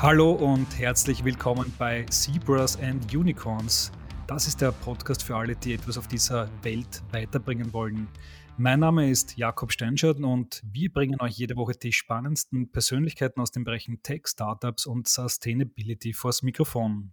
Hallo 0.00 0.30
und 0.30 0.78
herzlich 0.78 1.24
willkommen 1.24 1.74
bei 1.76 2.04
Zebras 2.04 2.78
and 2.80 3.12
Unicorns. 3.12 3.90
Das 4.28 4.46
ist 4.46 4.60
der 4.60 4.70
Podcast 4.70 5.24
für 5.24 5.34
alle, 5.34 5.56
die 5.56 5.74
etwas 5.74 5.98
auf 5.98 6.06
dieser 6.06 6.48
Welt 6.62 7.02
weiterbringen 7.10 7.72
wollen. 7.72 8.06
Mein 8.56 8.78
Name 8.78 9.10
ist 9.10 9.36
Jakob 9.36 9.72
Steinschardt 9.72 10.20
und 10.20 10.62
wir 10.64 10.92
bringen 10.92 11.20
euch 11.20 11.32
jede 11.32 11.56
Woche 11.56 11.72
die 11.72 11.92
spannendsten 11.92 12.70
Persönlichkeiten 12.70 13.40
aus 13.40 13.50
den 13.50 13.64
Bereichen 13.64 14.00
Tech, 14.04 14.28
Startups 14.28 14.86
und 14.86 15.08
Sustainability 15.08 16.12
vors 16.12 16.44
Mikrofon. 16.44 17.12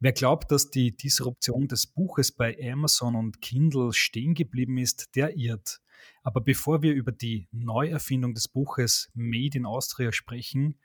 Wer 0.00 0.12
glaubt, 0.12 0.50
dass 0.50 0.70
die 0.70 0.96
Disruption 0.96 1.68
des 1.68 1.86
Buches 1.86 2.32
bei 2.32 2.58
Amazon 2.68 3.14
und 3.14 3.40
Kindle 3.40 3.92
stehen 3.92 4.34
geblieben 4.34 4.76
ist, 4.76 5.14
der 5.14 5.36
irrt. 5.36 5.80
Aber 6.24 6.40
bevor 6.40 6.82
wir 6.82 6.94
über 6.94 7.12
die 7.12 7.46
Neuerfindung 7.52 8.34
des 8.34 8.48
Buches 8.48 9.08
Made 9.14 9.56
in 9.56 9.66
Austria 9.66 10.10
sprechen, 10.10 10.80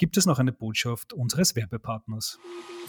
gibt 0.00 0.16
es 0.16 0.24
noch 0.24 0.38
eine 0.38 0.50
Botschaft 0.50 1.12
unseres 1.12 1.54
Werbepartners. 1.54 2.38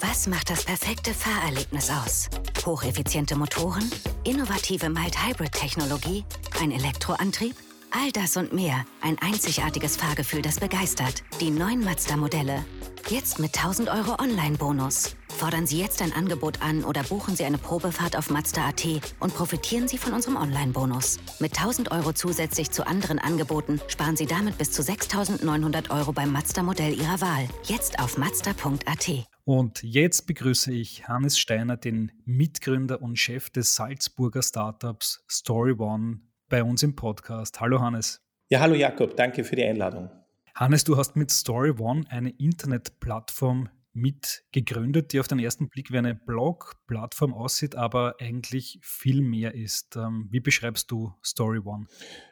Was 0.00 0.26
macht 0.26 0.48
das 0.48 0.64
perfekte 0.64 1.12
Fahrerlebnis 1.12 1.90
aus? 1.90 2.30
Hocheffiziente 2.64 3.36
Motoren, 3.36 3.84
innovative 4.24 4.88
Mild-Hybrid-Technologie, 4.88 6.24
ein 6.58 6.70
Elektroantrieb? 6.70 7.54
All 7.94 8.10
das 8.10 8.38
und 8.38 8.54
mehr. 8.54 8.86
Ein 9.02 9.18
einzigartiges 9.18 9.96
Fahrgefühl, 9.96 10.40
das 10.40 10.58
begeistert. 10.58 11.22
Die 11.42 11.50
neuen 11.50 11.84
Mazda-Modelle. 11.84 12.64
Jetzt 13.08 13.38
mit 13.38 13.54
1000 13.54 13.90
Euro 13.90 14.18
Online-Bonus. 14.18 15.14
Fordern 15.28 15.66
Sie 15.66 15.78
jetzt 15.78 16.00
ein 16.00 16.14
Angebot 16.14 16.62
an 16.62 16.84
oder 16.84 17.02
buchen 17.02 17.36
Sie 17.36 17.44
eine 17.44 17.58
Probefahrt 17.58 18.16
auf 18.16 18.30
Mazda.at 18.30 18.86
und 19.20 19.34
profitieren 19.34 19.88
Sie 19.88 19.98
von 19.98 20.14
unserem 20.14 20.36
Online-Bonus. 20.36 21.18
Mit 21.38 21.58
1000 21.58 21.90
Euro 21.90 22.14
zusätzlich 22.14 22.70
zu 22.70 22.86
anderen 22.86 23.18
Angeboten 23.18 23.78
sparen 23.88 24.16
Sie 24.16 24.26
damit 24.26 24.56
bis 24.56 24.72
zu 24.72 24.82
6900 24.82 25.90
Euro 25.90 26.12
beim 26.12 26.32
Mazda-Modell 26.32 26.98
Ihrer 26.98 27.20
Wahl. 27.20 27.46
Jetzt 27.64 27.98
auf 27.98 28.16
Mazda.at. 28.16 29.26
Und 29.44 29.82
jetzt 29.82 30.26
begrüße 30.26 30.72
ich 30.72 31.08
Hannes 31.08 31.38
Steiner, 31.38 31.76
den 31.76 32.10
Mitgründer 32.24 33.02
und 33.02 33.18
Chef 33.18 33.50
des 33.50 33.74
Salzburger 33.74 34.42
Startups 34.42 35.24
StoryOne, 35.26 36.20
bei 36.52 36.62
uns 36.62 36.82
im 36.82 36.94
Podcast. 36.94 37.62
Hallo 37.62 37.80
Hannes. 37.80 38.20
Ja, 38.50 38.60
hallo 38.60 38.74
Jakob, 38.74 39.16
danke 39.16 39.42
für 39.42 39.56
die 39.56 39.64
Einladung. 39.64 40.10
Hannes, 40.54 40.84
du 40.84 40.98
hast 40.98 41.16
mit 41.16 41.32
StoryOne 41.32 42.04
eine 42.10 42.28
Internetplattform 42.28 43.70
mit 43.94 44.44
gegründet, 44.52 45.14
die 45.14 45.20
auf 45.20 45.28
den 45.28 45.38
ersten 45.38 45.70
Blick 45.70 45.90
wie 45.92 45.96
eine 45.96 46.14
Blog-Plattform 46.14 47.32
aussieht, 47.32 47.74
aber 47.74 48.16
eigentlich 48.20 48.78
viel 48.82 49.22
mehr 49.22 49.54
ist. 49.54 49.96
Ähm, 49.96 50.28
wie 50.30 50.40
beschreibst 50.40 50.90
du 50.90 51.14
Story 51.24 51.60
One? 51.64 51.86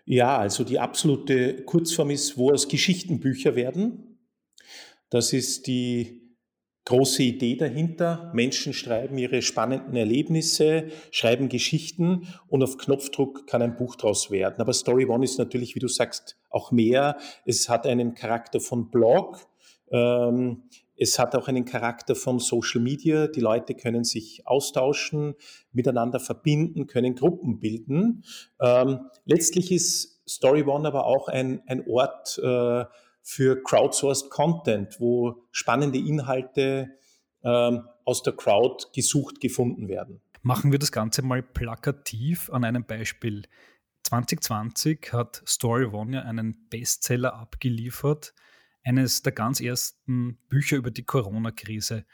Ja, 0.05 0.37
also 0.37 0.65
die 0.65 0.79
absolute 0.79 1.65
Kurzform 1.65 2.11
ist, 2.11 2.37
wo 2.37 2.53
es 2.53 2.69
Geschichtenbücher 2.69 3.57
werden. 3.57 4.19
Das 5.09 5.33
ist 5.33 5.67
die 5.67 6.20
große 6.91 7.23
Idee 7.23 7.55
dahinter. 7.55 8.33
Menschen 8.35 8.73
schreiben 8.73 9.17
ihre 9.17 9.43
spannenden 9.43 9.95
Erlebnisse, 9.95 10.89
schreiben 11.13 11.49
Geschichten 11.49 12.27
und 12.49 12.65
auf 12.65 12.79
Knopfdruck 12.79 13.47
kann 13.47 13.63
ein 13.63 13.77
Buch 13.77 13.95
daraus 13.95 14.33
werden. 14.33 14.57
Aber 14.61 14.73
Story 14.73 15.07
One 15.07 15.25
ist 15.25 15.39
natürlich, 15.39 15.77
wie 15.77 15.79
du 15.79 15.87
sagst, 15.87 16.37
auch 16.51 16.73
mehr. 16.73 17.17
Es 17.47 17.69
hat 17.69 17.87
einen 17.87 18.15
Charakter 18.15 18.59
von 18.59 18.91
Blog. 18.91 19.39
Ähm, 19.93 20.65
es 20.97 21.21
hat 21.21 21.37
auch 21.37 21.47
einen 21.47 21.65
Charakter 21.65 22.17
von 22.17 22.41
Social 22.41 22.81
Media. 22.81 23.29
Die 23.29 23.41
Leute 23.41 23.77
können 23.77 24.03
sich 24.03 24.43
austauschen, 24.49 25.37
miteinander 25.71 26.19
verbinden, 26.19 26.89
können 26.89 27.15
Gruppen 27.15 27.61
bilden. 27.61 28.25
Ähm, 28.61 29.07
letztlich 29.27 29.71
ist 29.71 30.29
Story 30.29 30.65
One 30.65 30.89
aber 30.89 31.07
auch 31.07 31.29
ein, 31.29 31.63
ein 31.67 31.87
Ort 31.87 32.37
äh, 32.43 32.85
für 33.31 33.63
crowdsourced 33.63 34.29
Content, 34.29 34.97
wo 34.99 35.47
spannende 35.53 35.99
Inhalte 35.99 36.99
ähm, 37.45 37.87
aus 38.05 38.25
der 38.25 38.33
Crowd 38.33 38.87
gesucht 38.93 39.41
gefunden 39.41 39.89
werden. 39.89 40.21
Machen 40.43 40.73
wir 40.73 40.81
das 40.81 40.91
Ganze 40.91 41.23
mal 41.23 41.41
plakativ 41.41 42.51
an 42.51 42.65
einem 42.65 42.85
Beispiel. 42.85 43.47
2020 44.05 45.13
hat 45.13 45.43
Story 45.47 45.85
One 45.85 46.17
ja 46.17 46.23
einen 46.23 46.69
Bestseller 46.69 47.35
abgeliefert 47.35 48.35
eines 48.83 49.23
der 49.23 49.33
ganz 49.33 49.61
ersten 49.61 50.39
Bücher 50.49 50.77
über 50.77 50.91
die 50.91 51.05
Corona-Krise. 51.05 52.07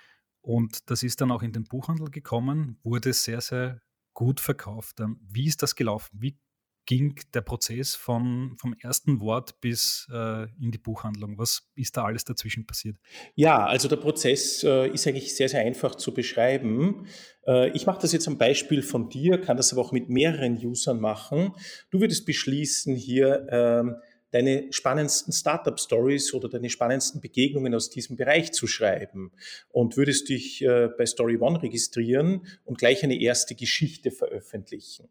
Und 0.42 0.90
das 0.90 1.02
ist 1.02 1.22
dann 1.22 1.30
auch 1.30 1.42
in 1.42 1.52
den 1.52 1.64
Buchhandel 1.64 2.10
gekommen, 2.10 2.78
wurde 2.82 3.14
sehr, 3.14 3.40
sehr 3.40 3.80
gut 4.12 4.40
verkauft. 4.40 5.00
Ähm, 5.00 5.18
wie 5.22 5.46
ist 5.46 5.62
das 5.62 5.76
gelaufen? 5.76 6.18
Wie 6.20 6.38
ging 6.86 7.20
der 7.34 7.42
Prozess 7.42 7.94
von, 7.94 8.56
vom 8.58 8.74
ersten 8.80 9.20
Wort 9.20 9.60
bis 9.60 10.08
äh, 10.12 10.44
in 10.60 10.70
die 10.70 10.78
Buchhandlung? 10.78 11.36
Was 11.36 11.68
ist 11.74 11.96
da 11.96 12.04
alles 12.04 12.24
dazwischen 12.24 12.66
passiert? 12.66 12.96
Ja, 13.34 13.66
also 13.66 13.88
der 13.88 13.96
Prozess 13.96 14.62
äh, 14.64 14.88
ist 14.88 15.06
eigentlich 15.06 15.36
sehr, 15.36 15.48
sehr 15.48 15.60
einfach 15.60 15.96
zu 15.96 16.14
beschreiben. 16.14 17.06
Äh, 17.46 17.70
ich 17.70 17.86
mache 17.86 18.00
das 18.00 18.12
jetzt 18.12 18.28
am 18.28 18.38
Beispiel 18.38 18.82
von 18.82 19.08
dir, 19.08 19.40
kann 19.40 19.56
das 19.56 19.72
aber 19.72 19.82
auch 19.82 19.92
mit 19.92 20.08
mehreren 20.08 20.56
Usern 20.56 21.00
machen. 21.00 21.52
Du 21.90 22.00
würdest 22.00 22.24
beschließen, 22.24 22.94
hier 22.94 23.46
ähm, 23.50 23.96
deine 24.36 24.70
spannendsten 24.70 25.32
Startup-Stories 25.32 26.34
oder 26.34 26.50
deine 26.50 26.68
spannendsten 26.68 27.22
Begegnungen 27.22 27.74
aus 27.74 27.88
diesem 27.88 28.16
Bereich 28.16 28.52
zu 28.52 28.66
schreiben 28.66 29.32
und 29.70 29.96
würdest 29.96 30.28
dich 30.28 30.62
äh, 30.62 30.88
bei 30.96 31.06
Story 31.06 31.38
One 31.38 31.62
registrieren 31.62 32.46
und 32.66 32.76
gleich 32.76 33.02
eine 33.02 33.18
erste 33.18 33.54
Geschichte 33.54 34.10
veröffentlichen. 34.10 35.08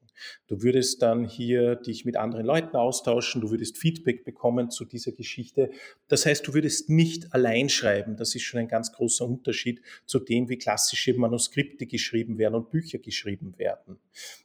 Du 0.48 0.62
würdest 0.62 1.02
dann 1.02 1.26
hier 1.26 1.76
dich 1.76 2.06
mit 2.06 2.18
anderen 2.18 2.46
Leuten 2.46 2.78
austauschen, 2.78 3.42
du 3.42 3.50
würdest 3.50 3.80
Feedback 3.80 4.24
bekommen 4.24 4.70
zu 4.70 4.86
dieser 4.86 5.12
Geschichte. 5.12 5.72
Das 6.08 6.28
heißt, 6.28 6.48
du 6.48 6.54
würdest 6.54 6.90
nicht 6.90 7.34
allein 7.34 7.68
schreiben. 7.70 8.18
Das 8.18 8.36
ist 8.36 8.44
schon 8.44 8.60
ein 8.60 8.68
ganz 8.68 8.92
großer 8.92 9.26
Unterschied 9.26 9.82
zu 10.06 10.20
dem, 10.20 10.50
wie 10.50 10.58
klassische 10.58 11.16
Manuskripte 11.16 11.88
geschrieben 11.88 12.38
werden 12.38 12.56
und 12.56 12.70
Bücher 12.70 13.00
geschrieben 13.00 13.58
werden. 13.58 13.98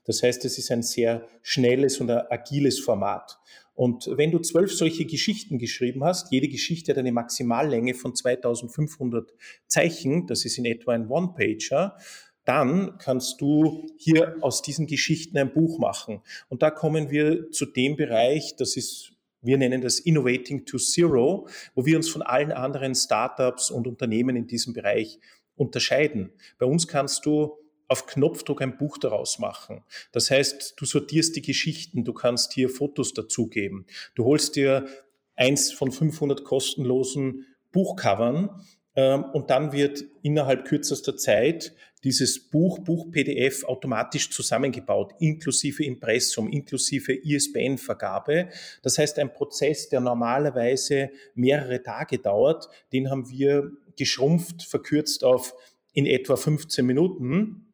Das 0.05 0.23
heißt, 0.23 0.43
es 0.47 0.57
ist 0.57 0.71
ein 0.71 0.83
sehr 0.83 1.29
schnelles 1.43 2.01
und 2.01 2.11
agiles 2.11 2.81
Format. 2.81 3.39
Und 3.75 4.10
wenn 4.16 4.31
du 4.31 4.38
zwölf 4.41 4.72
solche 4.72 5.06
Geschichten 5.06 5.58
geschrieben 5.58 6.04
hast, 6.04 6.31
jede 6.32 6.48
Geschichte 6.48 6.92
hat 6.92 6.98
eine 6.98 7.12
Maximallänge 7.12 7.94
von 7.94 8.14
2500 8.14 9.32
Zeichen, 9.66 10.26
das 10.26 10.44
ist 10.44 10.58
in 10.58 10.66
etwa 10.66 10.92
ein 10.92 11.08
One-Pager, 11.08 11.97
dann 12.44 12.98
kannst 12.98 13.41
du 13.41 13.86
hier 13.97 14.36
aus 14.41 14.62
diesen 14.62 14.86
Geschichten 14.86 15.38
ein 15.38 15.53
Buch 15.53 15.78
machen. 15.78 16.20
Und 16.48 16.62
da 16.62 16.70
kommen 16.70 17.10
wir 17.10 17.50
zu 17.50 17.66
dem 17.66 17.97
Bereich, 17.97 18.56
das 18.56 18.76
ist 18.76 19.12
wir 19.42 19.56
nennen 19.56 19.81
das 19.81 20.00
Innovating 20.00 20.66
to 20.66 20.76
Zero, 20.76 21.48
wo 21.75 21.87
wir 21.87 21.97
uns 21.97 22.10
von 22.10 22.20
allen 22.20 22.52
anderen 22.52 22.94
Startups 22.94 23.70
und 23.70 23.87
Unternehmen 23.87 24.37
in 24.37 24.47
diesem 24.47 24.75
Bereich 24.75 25.19
unterscheiden. 25.56 26.31
Bei 26.58 26.66
uns 26.66 26.87
kannst 26.87 27.25
du 27.25 27.56
auf 27.91 28.06
Knopfdruck 28.06 28.62
ein 28.62 28.78
Buch 28.78 28.99
daraus 28.99 29.41
machen. 29.41 29.83
Das 30.12 30.31
heißt, 30.31 30.75
du 30.77 30.84
sortierst 30.87 31.34
die 31.34 31.43
Geschichten, 31.43 32.05
du 32.05 32.12
kannst 32.12 32.53
hier 32.53 32.69
Fotos 32.69 33.15
dazugeben. 33.15 33.84
Du 34.15 34.25
holst 34.25 34.55
dir 34.55 34.87
eins 35.34 35.73
von 35.73 35.91
500 35.91 36.45
kostenlosen 36.45 37.47
Buchcovern 37.73 38.65
ähm, 38.95 39.25
und 39.33 39.50
dann 39.50 39.73
wird 39.73 40.05
innerhalb 40.23 40.67
kürzester 40.67 41.17
Zeit 41.17 41.75
dieses 42.05 42.49
Buch, 42.49 42.79
Buch-PDF 42.79 43.65
automatisch 43.65 44.31
zusammengebaut, 44.31 45.12
inklusive 45.19 45.84
Impressum, 45.84 46.49
inklusive 46.49 47.12
ISBN-Vergabe. 47.12 48.50
Das 48.83 48.99
heißt, 48.99 49.19
ein 49.19 49.33
Prozess, 49.33 49.89
der 49.89 50.00
normalerweise 50.00 51.11
mehrere 51.34 51.83
Tage 51.83 52.19
dauert, 52.19 52.69
den 52.93 53.11
haben 53.11 53.29
wir 53.29 53.73
geschrumpft, 53.99 54.62
verkürzt 54.62 55.25
auf 55.25 55.55
in 55.93 56.06
etwa 56.06 56.37
15 56.37 56.87
Minuten 56.87 57.67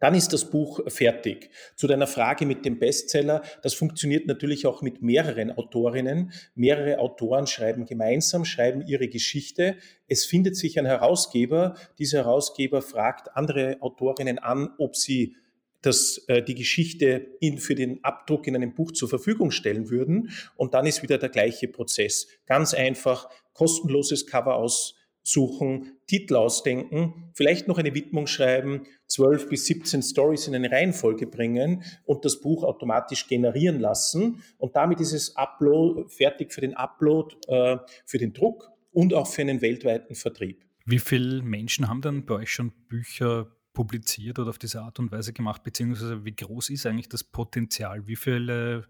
dann 0.00 0.14
ist 0.14 0.32
das 0.32 0.50
Buch 0.50 0.80
fertig. 0.88 1.50
Zu 1.76 1.86
deiner 1.86 2.06
Frage 2.06 2.46
mit 2.46 2.64
dem 2.64 2.78
Bestseller, 2.78 3.42
das 3.62 3.74
funktioniert 3.74 4.26
natürlich 4.26 4.66
auch 4.66 4.82
mit 4.82 5.02
mehreren 5.02 5.50
Autorinnen. 5.50 6.32
Mehrere 6.54 6.98
Autoren 6.98 7.46
schreiben 7.46 7.86
gemeinsam, 7.86 8.44
schreiben 8.44 8.84
ihre 8.86 9.08
Geschichte. 9.08 9.76
Es 10.08 10.24
findet 10.24 10.56
sich 10.56 10.78
ein 10.78 10.86
Herausgeber. 10.86 11.74
Dieser 11.98 12.18
Herausgeber 12.18 12.82
fragt 12.82 13.36
andere 13.36 13.78
Autorinnen 13.80 14.38
an, 14.38 14.70
ob 14.78 14.96
sie 14.96 15.36
das, 15.84 16.24
äh, 16.28 16.42
die 16.42 16.54
Geschichte 16.54 17.26
in, 17.40 17.58
für 17.58 17.74
den 17.74 18.02
Abdruck 18.04 18.46
in 18.46 18.56
einem 18.56 18.74
Buch 18.74 18.92
zur 18.92 19.08
Verfügung 19.08 19.50
stellen 19.50 19.90
würden. 19.90 20.30
Und 20.56 20.74
dann 20.74 20.86
ist 20.86 21.02
wieder 21.02 21.18
der 21.18 21.28
gleiche 21.28 21.68
Prozess. 21.68 22.26
Ganz 22.46 22.74
einfach, 22.74 23.28
kostenloses 23.52 24.26
Cover 24.26 24.56
aus 24.56 24.96
suchen, 25.24 25.96
Titel 26.06 26.36
ausdenken, 26.36 27.30
vielleicht 27.32 27.66
noch 27.66 27.78
eine 27.78 27.94
Widmung 27.94 28.26
schreiben, 28.26 28.86
12 29.08 29.48
bis 29.48 29.66
17 29.66 30.02
Stories 30.02 30.46
in 30.46 30.54
eine 30.54 30.70
Reihenfolge 30.70 31.26
bringen 31.26 31.82
und 32.04 32.24
das 32.24 32.40
Buch 32.40 32.62
automatisch 32.62 33.26
generieren 33.26 33.80
lassen. 33.80 34.42
Und 34.58 34.76
damit 34.76 35.00
ist 35.00 35.12
es 35.12 35.34
Upload, 35.36 36.08
fertig 36.08 36.52
für 36.52 36.60
den 36.60 36.74
Upload, 36.74 37.34
äh, 37.48 37.78
für 38.04 38.18
den 38.18 38.34
Druck 38.34 38.70
und 38.92 39.14
auch 39.14 39.26
für 39.26 39.40
einen 39.40 39.62
weltweiten 39.62 40.14
Vertrieb. 40.14 40.62
Wie 40.84 40.98
viele 40.98 41.42
Menschen 41.42 41.88
haben 41.88 42.02
dann 42.02 42.26
bei 42.26 42.34
euch 42.34 42.52
schon 42.52 42.72
Bücher 42.88 43.50
publiziert 43.72 44.38
oder 44.38 44.50
auf 44.50 44.58
diese 44.58 44.82
Art 44.82 44.98
und 44.98 45.10
Weise 45.10 45.32
gemacht, 45.32 45.64
beziehungsweise 45.64 46.24
wie 46.24 46.36
groß 46.36 46.68
ist 46.68 46.84
eigentlich 46.84 47.08
das 47.08 47.24
Potenzial? 47.24 48.06
Wie 48.06 48.16
viele 48.16 48.86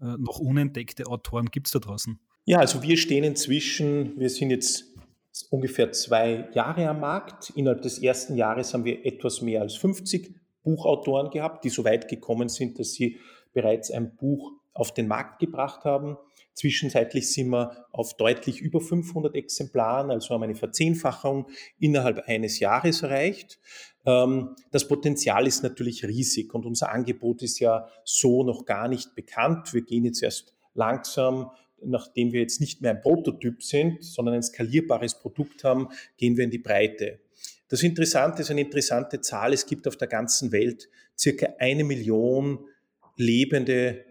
äh, 0.00 0.04
noch 0.18 0.38
unentdeckte 0.38 1.06
Autoren 1.06 1.46
gibt 1.46 1.66
es 1.66 1.72
da 1.72 1.78
draußen? 1.78 2.20
Ja, 2.44 2.60
also 2.60 2.82
wir 2.82 2.96
stehen 2.96 3.24
inzwischen, 3.24 4.18
wir 4.18 4.30
sind 4.30 4.50
jetzt 4.50 4.87
ungefähr 5.44 5.92
zwei 5.92 6.48
Jahre 6.52 6.88
am 6.88 7.00
Markt. 7.00 7.50
Innerhalb 7.50 7.82
des 7.82 7.98
ersten 8.02 8.36
Jahres 8.36 8.74
haben 8.74 8.84
wir 8.84 9.04
etwas 9.04 9.42
mehr 9.42 9.62
als 9.62 9.74
50 9.76 10.34
Buchautoren 10.62 11.30
gehabt, 11.30 11.64
die 11.64 11.70
so 11.70 11.84
weit 11.84 12.08
gekommen 12.08 12.48
sind, 12.48 12.78
dass 12.78 12.92
sie 12.92 13.18
bereits 13.52 13.90
ein 13.90 14.14
Buch 14.16 14.52
auf 14.74 14.94
den 14.94 15.08
Markt 15.08 15.40
gebracht 15.40 15.84
haben. 15.84 16.16
Zwischenzeitlich 16.54 17.32
sind 17.32 17.50
wir 17.50 17.86
auf 17.92 18.16
deutlich 18.16 18.60
über 18.60 18.80
500 18.80 19.34
Exemplaren, 19.34 20.10
also 20.10 20.34
haben 20.34 20.42
eine 20.42 20.56
Verzehnfachung 20.56 21.46
innerhalb 21.78 22.26
eines 22.26 22.58
Jahres 22.58 23.02
erreicht. 23.02 23.60
Ähm, 24.04 24.56
das 24.72 24.88
Potenzial 24.88 25.46
ist 25.46 25.62
natürlich 25.62 26.04
riesig 26.04 26.52
und 26.54 26.66
unser 26.66 26.90
Angebot 26.90 27.42
ist 27.42 27.60
ja 27.60 27.88
so 28.04 28.42
noch 28.42 28.64
gar 28.64 28.88
nicht 28.88 29.14
bekannt. 29.14 29.72
Wir 29.72 29.82
gehen 29.82 30.04
jetzt 30.04 30.22
erst 30.22 30.54
langsam 30.74 31.50
nachdem 31.84 32.32
wir 32.32 32.40
jetzt 32.40 32.60
nicht 32.60 32.82
mehr 32.82 32.92
ein 32.92 33.00
Prototyp 33.00 33.62
sind, 33.62 34.02
sondern 34.04 34.34
ein 34.36 34.42
skalierbares 34.42 35.18
Produkt 35.18 35.64
haben, 35.64 35.88
gehen 36.16 36.36
wir 36.36 36.44
in 36.44 36.50
die 36.50 36.58
Breite. 36.58 37.20
Das 37.68 37.82
Interessante 37.82 38.42
ist 38.42 38.50
eine 38.50 38.62
interessante 38.62 39.20
Zahl. 39.20 39.52
Es 39.52 39.66
gibt 39.66 39.86
auf 39.86 39.96
der 39.96 40.08
ganzen 40.08 40.52
Welt 40.52 40.88
circa 41.16 41.54
eine 41.58 41.84
Million 41.84 42.66
lebende 43.16 44.04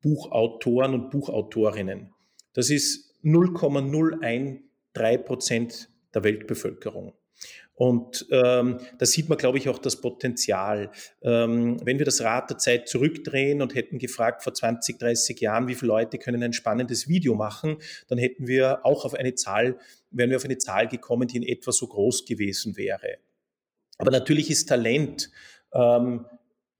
Buchautoren 0.00 0.94
und 0.94 1.10
Buchautorinnen. 1.10 2.12
Das 2.54 2.70
ist 2.70 3.14
0,013 3.22 4.60
Prozent 5.24 5.88
der 6.14 6.24
Weltbevölkerung. 6.24 7.12
Und 7.74 8.26
ähm, 8.30 8.78
da 8.98 9.06
sieht 9.06 9.28
man, 9.28 9.38
glaube 9.38 9.58
ich, 9.58 9.68
auch 9.68 9.78
das 9.78 10.00
Potenzial. 10.00 10.90
Ähm, 11.22 11.78
wenn 11.84 11.98
wir 11.98 12.04
das 12.04 12.20
Rad 12.20 12.50
der 12.50 12.58
Zeit 12.58 12.88
zurückdrehen 12.88 13.62
und 13.62 13.74
hätten 13.74 13.98
gefragt 13.98 14.42
vor 14.42 14.52
20, 14.52 14.98
30 14.98 15.40
Jahren, 15.40 15.68
wie 15.68 15.74
viele 15.74 15.88
Leute 15.88 16.18
können 16.18 16.42
ein 16.42 16.52
spannendes 16.52 17.08
Video 17.08 17.34
machen, 17.34 17.78
dann 18.08 18.18
hätten 18.18 18.46
wir 18.46 18.84
auch 18.84 19.04
auf 19.04 19.14
eine 19.14 19.34
Zahl, 19.34 19.78
wären 20.10 20.30
wir 20.30 20.36
auf 20.36 20.44
eine 20.44 20.58
Zahl 20.58 20.86
gekommen, 20.86 21.28
die 21.28 21.38
in 21.38 21.42
etwa 21.42 21.72
so 21.72 21.86
groß 21.86 22.26
gewesen 22.26 22.76
wäre. 22.76 23.16
Aber 23.98 24.10
natürlich 24.10 24.50
ist 24.50 24.68
Talent 24.68 25.30
ähm, 25.72 26.26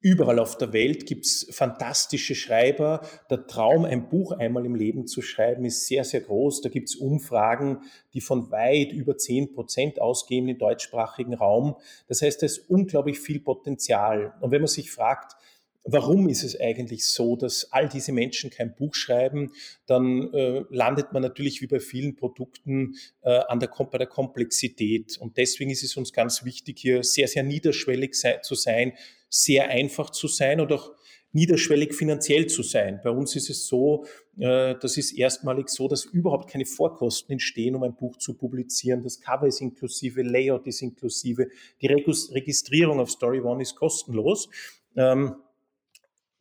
Überall 0.05 0.41
auf 0.41 0.59
der 0.59 0.73
Welt 0.73 1.07
gibt's 1.07 1.47
fantastische 1.53 2.35
Schreiber. 2.35 3.03
Der 3.31 3.47
Traum, 3.47 3.85
ein 3.85 4.09
Buch 4.09 4.33
einmal 4.33 4.67
im 4.67 4.75
Leben 4.75 5.07
zu 5.07 5.23
schreiben, 5.23 5.65
ist 5.65 5.87
sehr, 5.87 6.03
sehr 6.03 6.23
groß. 6.23 6.61
Da 6.61 6.71
gibt's 6.71 6.97
Umfragen, 6.97 7.83
die 8.13 8.21
von 8.21 8.51
weit 8.51 8.93
über 8.93 9.17
zehn 9.17 9.55
Prozent 9.55 10.01
ausgehen 10.01 10.49
im 10.49 10.59
deutschsprachigen 10.59 11.35
Raum. 11.35 11.77
Das 12.09 12.21
heißt, 12.21 12.43
da 12.43 12.47
ist 12.47 12.69
unglaublich 12.69 13.21
viel 13.21 13.39
Potenzial. 13.39 14.35
Und 14.41 14.51
wenn 14.51 14.61
man 14.61 14.67
sich 14.67 14.91
fragt, 14.91 15.37
warum 15.85 16.29
ist 16.29 16.45
es 16.45 16.59
eigentlich 16.61 17.07
so, 17.07 17.37
dass 17.37 17.73
all 17.73 17.89
diese 17.89 18.13
Menschen 18.13 18.51
kein 18.51 18.75
Buch 18.75 18.95
schreiben, 18.95 19.53
dann 19.87 20.33
äh, 20.33 20.65
landet 20.71 21.13
man 21.13 21.23
natürlich 21.23 21.61
wie 21.61 21.67
bei 21.67 21.81
vielen 21.81 22.15
Produkten 22.15 22.95
äh, 23.23 23.41
an 23.49 23.61
der, 23.61 23.69
bei 23.69 23.99
der 23.99 24.07
Komplexität. 24.07 25.19
Und 25.19 25.37
deswegen 25.37 25.71
ist 25.71 25.83
es 25.83 25.97
uns 25.97 26.13
ganz 26.13 26.45
wichtig, 26.45 26.79
hier 26.79 27.03
sehr, 27.03 27.29
sehr 27.29 27.43
niederschwellig 27.43 28.15
sei, 28.15 28.39
zu 28.39 28.55
sein, 28.55 28.93
sehr 29.29 29.69
einfach 29.69 30.11
zu 30.11 30.29
sein 30.29 30.61
und 30.61 30.73
auch 30.73 30.93
niederschwellig 31.33 31.95
finanziell 31.95 32.47
zu 32.47 32.63
sein. 32.63 33.01
Bei 33.03 33.11
uns 33.11 33.35
ist 33.37 33.51
es 33.51 33.67
so, 33.67 34.05
äh, 34.39 34.75
das 34.79 34.97
ist 34.99 35.13
erstmalig 35.13 35.69
so, 35.71 35.89
dass 35.89 36.05
überhaupt 36.05 36.51
keine 36.51 36.67
Vorkosten 36.67 37.33
entstehen, 37.33 37.75
um 37.75 37.83
ein 37.83 37.97
Buch 37.97 38.19
zu 38.19 38.35
publizieren. 38.35 39.03
Das 39.03 39.21
Cover 39.21 39.47
ist 39.47 39.61
inklusive, 39.61 40.23
Layout 40.23 40.67
ist 40.67 40.83
inklusive, 40.83 41.49
die 41.81 41.87
Registrierung 41.87 43.01
auf 43.01 43.11
Story 43.11 43.41
One 43.41 43.63
ist 43.63 43.75
kostenlos. 43.75 44.49
Ähm, 44.95 45.37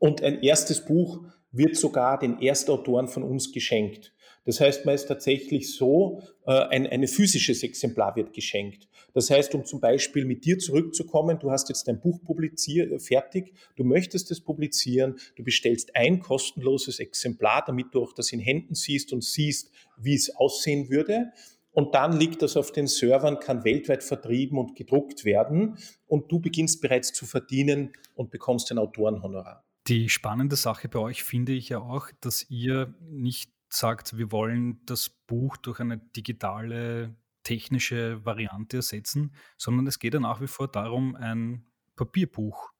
und 0.01 0.23
ein 0.23 0.41
erstes 0.41 0.83
Buch 0.83 1.21
wird 1.51 1.77
sogar 1.77 2.17
den 2.17 2.41
Erstautoren 2.41 3.07
von 3.07 3.21
uns 3.21 3.51
geschenkt. 3.51 4.13
Das 4.45 4.59
heißt, 4.59 4.83
man 4.83 4.95
ist 4.95 5.05
tatsächlich 5.05 5.75
so, 5.75 6.23
äh, 6.47 6.53
ein, 6.53 6.87
ein 6.87 7.07
physisches 7.07 7.61
Exemplar 7.61 8.15
wird 8.15 8.33
geschenkt. 8.33 8.87
Das 9.13 9.29
heißt, 9.29 9.53
um 9.53 9.63
zum 9.63 9.79
Beispiel 9.79 10.25
mit 10.25 10.43
dir 10.43 10.57
zurückzukommen, 10.57 11.37
du 11.37 11.51
hast 11.51 11.69
jetzt 11.69 11.87
dein 11.87 11.99
Buch 11.99 12.19
publiziert, 12.23 12.91
äh, 12.91 12.97
fertig, 12.97 13.53
du 13.75 13.83
möchtest 13.83 14.31
es 14.31 14.41
publizieren, 14.41 15.19
du 15.35 15.43
bestellst 15.43 15.95
ein 15.95 16.19
kostenloses 16.19 16.99
Exemplar, 16.99 17.63
damit 17.63 17.93
du 17.93 18.01
auch 18.01 18.13
das 18.13 18.31
in 18.31 18.39
Händen 18.39 18.73
siehst 18.73 19.13
und 19.13 19.23
siehst, 19.23 19.69
wie 19.97 20.15
es 20.15 20.35
aussehen 20.35 20.89
würde. 20.89 21.31
Und 21.73 21.93
dann 21.93 22.19
liegt 22.19 22.41
das 22.41 22.57
auf 22.57 22.71
den 22.71 22.87
Servern, 22.87 23.39
kann 23.39 23.63
weltweit 23.63 24.01
vertrieben 24.01 24.57
und 24.57 24.75
gedruckt 24.75 25.25
werden. 25.25 25.77
Und 26.07 26.31
du 26.31 26.39
beginnst 26.39 26.81
bereits 26.81 27.13
zu 27.13 27.27
verdienen 27.27 27.93
und 28.15 28.31
bekommst 28.31 28.71
ein 28.71 28.79
Autorenhonorar. 28.79 29.63
Die 29.87 30.09
spannende 30.09 30.55
Sache 30.55 30.89
bei 30.89 30.99
euch 30.99 31.23
finde 31.23 31.53
ich 31.53 31.69
ja 31.69 31.79
auch, 31.79 32.09
dass 32.21 32.49
ihr 32.49 32.93
nicht 33.01 33.51
sagt, 33.69 34.17
wir 34.17 34.31
wollen 34.31 34.85
das 34.85 35.09
Buch 35.09 35.57
durch 35.57 35.79
eine 35.79 35.97
digitale 35.97 37.15
technische 37.43 38.23
Variante 38.25 38.77
ersetzen, 38.77 39.33
sondern 39.57 39.87
es 39.87 39.97
geht 39.99 40.13
ja 40.13 40.19
nach 40.19 40.41
wie 40.41 40.47
vor 40.47 40.67
darum, 40.67 41.15
ein 41.15 41.65
Papierbuch 41.95 42.71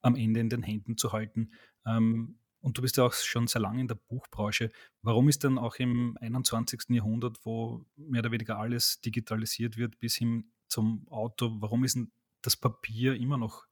am 0.00 0.16
Ende 0.16 0.40
in 0.40 0.48
den 0.48 0.62
Händen 0.62 0.96
zu 0.96 1.12
halten. 1.12 1.52
Ähm, 1.84 2.38
und 2.60 2.78
du 2.78 2.82
bist 2.82 2.96
ja 2.96 3.04
auch 3.04 3.12
schon 3.12 3.46
sehr 3.46 3.60
lange 3.60 3.80
in 3.80 3.88
der 3.88 3.94
Buchbranche. 3.94 4.72
Warum 5.02 5.28
ist 5.28 5.44
denn 5.44 5.58
auch 5.58 5.76
im 5.76 6.16
21. 6.20 6.84
Jahrhundert, 6.88 7.38
wo 7.44 7.84
mehr 7.96 8.20
oder 8.20 8.32
weniger 8.32 8.58
alles 8.58 9.00
digitalisiert 9.00 9.76
wird, 9.76 9.98
bis 9.98 10.16
hin 10.16 10.50
zum 10.68 11.06
Auto, 11.08 11.56
warum 11.60 11.84
ist 11.84 11.96
denn 11.96 12.10
das 12.42 12.56
Papier 12.56 13.14
immer 13.14 13.38
noch 13.38 13.66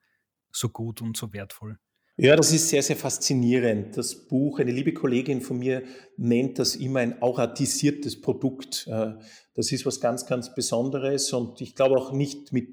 so 0.52 0.68
gut 0.68 1.02
und 1.02 1.16
so 1.16 1.32
wertvoll? 1.32 1.78
Ja, 2.16 2.36
das 2.36 2.52
ist 2.52 2.68
sehr, 2.68 2.82
sehr 2.82 2.94
faszinierend. 2.94 3.96
Das 3.96 4.14
Buch, 4.14 4.60
eine 4.60 4.70
liebe 4.70 4.94
Kollegin 4.94 5.40
von 5.40 5.58
mir 5.58 5.82
nennt 6.16 6.60
das 6.60 6.76
immer 6.76 7.00
ein 7.00 7.20
auratisiertes 7.20 8.20
Produkt. 8.20 8.86
Äh, 8.86 9.14
das 9.54 9.72
ist 9.72 9.84
was 9.84 10.00
ganz, 10.00 10.24
ganz 10.24 10.54
Besonderes 10.54 11.32
und 11.32 11.60
ich 11.60 11.74
glaube 11.74 11.96
auch 11.96 12.12
nicht 12.12 12.52
mit 12.52 12.68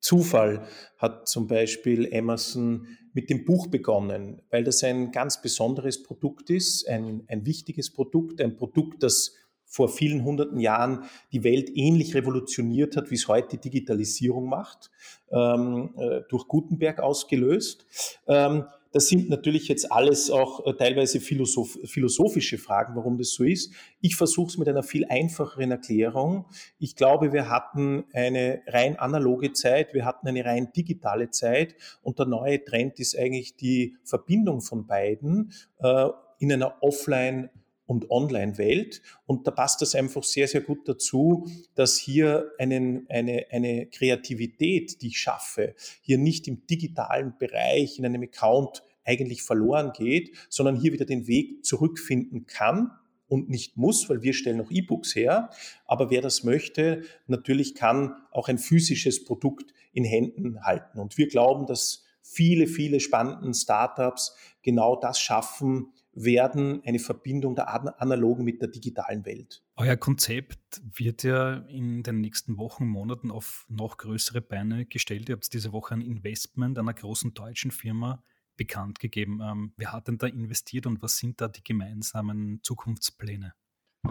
Zufall 0.00 0.66
hat 0.96 1.28
zum 1.28 1.48
Beispiel 1.48 2.06
Emerson 2.10 2.86
mit 3.12 3.28
dem 3.28 3.44
Buch 3.44 3.66
begonnen, 3.66 4.40
weil 4.48 4.64
das 4.64 4.82
ein 4.82 5.10
ganz 5.10 5.42
besonderes 5.42 6.02
Produkt 6.02 6.48
ist, 6.48 6.88
ein, 6.88 7.24
ein 7.28 7.44
wichtiges 7.44 7.92
Produkt, 7.92 8.40
ein 8.40 8.56
Produkt, 8.56 9.02
das 9.02 9.34
vor 9.66 9.90
vielen 9.90 10.24
hunderten 10.24 10.60
Jahren 10.60 11.04
die 11.30 11.44
Welt 11.44 11.70
ähnlich 11.74 12.14
revolutioniert 12.14 12.96
hat, 12.96 13.10
wie 13.10 13.16
es 13.16 13.28
heute 13.28 13.58
Digitalisierung 13.58 14.48
macht, 14.48 14.90
ähm, 15.30 15.90
äh, 15.98 16.22
durch 16.30 16.48
Gutenberg 16.48 17.00
ausgelöst. 17.00 17.84
Ähm, 18.26 18.64
das 18.92 19.08
sind 19.08 19.28
natürlich 19.28 19.68
jetzt 19.68 19.90
alles 19.92 20.30
auch 20.30 20.66
äh, 20.66 20.74
teilweise 20.74 21.20
philosoph 21.20 21.78
philosophische 21.84 22.58
Fragen, 22.58 22.96
warum 22.96 23.18
das 23.18 23.32
so 23.32 23.44
ist. 23.44 23.72
Ich 24.00 24.16
versuche 24.16 24.48
es 24.48 24.58
mit 24.58 24.68
einer 24.68 24.82
viel 24.82 25.04
einfacheren 25.06 25.70
Erklärung. 25.70 26.46
Ich 26.78 26.96
glaube, 26.96 27.32
wir 27.32 27.48
hatten 27.48 28.04
eine 28.12 28.62
rein 28.66 28.98
analoge 28.98 29.52
Zeit, 29.52 29.94
wir 29.94 30.04
hatten 30.04 30.28
eine 30.28 30.44
rein 30.44 30.72
digitale 30.74 31.30
Zeit 31.30 31.74
und 32.02 32.18
der 32.18 32.26
neue 32.26 32.64
Trend 32.64 32.98
ist 33.00 33.18
eigentlich 33.18 33.56
die 33.56 33.96
Verbindung 34.04 34.60
von 34.60 34.86
beiden 34.86 35.52
äh, 35.78 36.08
in 36.38 36.52
einer 36.52 36.82
Offline- 36.82 37.50
und 37.88 38.10
Online-Welt. 38.10 39.00
Und 39.24 39.46
da 39.46 39.50
passt 39.50 39.80
das 39.80 39.94
einfach 39.94 40.22
sehr, 40.22 40.46
sehr 40.46 40.60
gut 40.60 40.86
dazu, 40.86 41.48
dass 41.74 41.96
hier 41.96 42.52
einen, 42.58 43.08
eine, 43.08 43.46
eine 43.50 43.86
Kreativität, 43.86 45.00
die 45.00 45.08
ich 45.08 45.18
schaffe, 45.18 45.74
hier 46.02 46.18
nicht 46.18 46.46
im 46.48 46.66
digitalen 46.66 47.34
Bereich 47.38 47.98
in 47.98 48.04
einem 48.04 48.22
Account 48.22 48.82
eigentlich 49.04 49.42
verloren 49.42 49.92
geht, 49.96 50.36
sondern 50.50 50.76
hier 50.76 50.92
wieder 50.92 51.06
den 51.06 51.26
Weg 51.26 51.64
zurückfinden 51.64 52.46
kann 52.46 52.90
und 53.26 53.48
nicht 53.48 53.78
muss, 53.78 54.10
weil 54.10 54.20
wir 54.20 54.34
stellen 54.34 54.58
noch 54.58 54.70
E-Books 54.70 55.16
her. 55.16 55.48
Aber 55.86 56.10
wer 56.10 56.20
das 56.20 56.44
möchte, 56.44 57.04
natürlich 57.26 57.74
kann 57.74 58.16
auch 58.32 58.48
ein 58.48 58.58
physisches 58.58 59.24
Produkt 59.24 59.72
in 59.94 60.04
Händen 60.04 60.62
halten. 60.62 60.98
Und 60.98 61.16
wir 61.16 61.28
glauben, 61.28 61.64
dass 61.64 62.04
viele, 62.20 62.66
viele 62.66 63.00
spannenden 63.00 63.54
Startups 63.54 64.36
genau 64.62 64.94
das 64.94 65.18
schaffen, 65.18 65.94
werden 66.24 66.82
eine 66.84 66.98
Verbindung 66.98 67.54
der 67.54 67.68
analogen 68.00 68.44
mit 68.44 68.60
der 68.60 68.68
digitalen 68.68 69.24
Welt. 69.24 69.62
Euer 69.76 69.96
Konzept 69.96 70.58
wird 70.82 71.22
ja 71.22 71.58
in 71.68 72.02
den 72.02 72.20
nächsten 72.20 72.58
Wochen, 72.58 72.86
Monaten 72.86 73.30
auf 73.30 73.66
noch 73.68 73.96
größere 73.96 74.40
Beine 74.40 74.86
gestellt. 74.86 75.28
Ihr 75.28 75.36
habt 75.36 75.52
diese 75.52 75.72
Woche 75.72 75.94
ein 75.94 76.00
Investment 76.00 76.78
einer 76.78 76.94
großen 76.94 77.34
deutschen 77.34 77.70
Firma 77.70 78.22
bekannt 78.56 78.98
gegeben. 78.98 79.40
Ähm, 79.42 79.72
wer 79.76 79.92
hat 79.92 80.08
denn 80.08 80.18
da 80.18 80.26
investiert 80.26 80.86
und 80.86 81.02
was 81.02 81.16
sind 81.16 81.40
da 81.40 81.48
die 81.48 81.62
gemeinsamen 81.62 82.60
Zukunftspläne? 82.62 83.54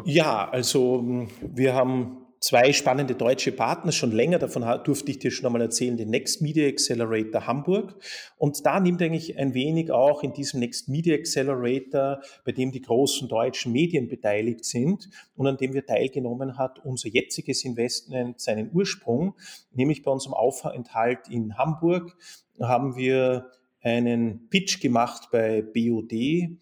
Ja, 0.06 0.50
also 0.50 1.28
wir 1.42 1.74
haben 1.74 2.27
zwei 2.40 2.74
spannende 2.74 3.16
deutsche 3.16 3.52
Partner 3.52 3.92
schon 3.92 4.12
länger. 4.12 4.40
Davon 4.40 4.64
durfte 4.84 5.12
ich 5.12 5.20
dir 5.20 5.32
schon 5.32 5.46
einmal 5.46 5.62
erzählen, 5.62 5.98
den 5.98 6.10
Next 6.10 6.42
Media 6.42 6.68
Accelerator 6.68 7.48
Hamburg. 7.48 7.96
Und 8.38 8.66
da 8.66 8.80
nimmt 8.80 9.02
eigentlich 9.02 9.38
ein 9.38 9.54
wenig 9.54 9.92
auch 9.92 10.24
in 10.24 10.34
diesem 10.34 10.60
Next 10.60 10.90
Media 10.90 11.16
Accelerator, 11.16 12.22
bei 12.46 12.52
dem 12.52 12.72
die 12.72 12.82
großen 12.82 13.28
deutschen 13.28 13.72
Medien 13.72 14.08
beteiligt 14.08 14.66
sind 14.66 15.10
und 15.36 15.48
an 15.48 15.58
dem 15.58 15.74
wir 15.74 15.86
teilgenommen 15.86 16.58
hat, 16.58 16.84
unser 16.84 17.10
jetziges 17.10 17.66
Investment 17.66 18.40
seinen 18.40 18.72
Ursprung, 18.74 19.36
nämlich 19.72 20.04
bei 20.04 20.12
unserem 20.12 20.34
Aufenthalt 20.34 21.28
in 21.30 21.58
Hamburg 21.58 22.16
haben 22.60 22.96
wir 22.96 23.52
einen 23.82 24.50
Pitch 24.50 24.82
gemacht 24.82 25.30
bei 25.32 25.62
BOD, 25.62 26.58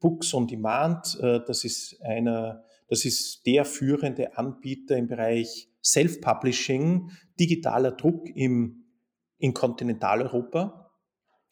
Books 0.00 0.32
on 0.32 0.46
Demand. 0.46 1.18
Äh, 1.20 1.40
das 1.46 1.64
ist 1.64 2.00
einer 2.02 2.64
das 2.90 3.04
ist 3.04 3.46
der 3.46 3.64
führende 3.64 4.36
Anbieter 4.36 4.96
im 4.96 5.06
Bereich 5.06 5.68
Self-Publishing, 5.82 7.10
digitaler 7.38 7.92
Druck 7.92 8.28
im, 8.34 8.84
in 9.38 9.54
Kontinentaleuropa 9.54 10.80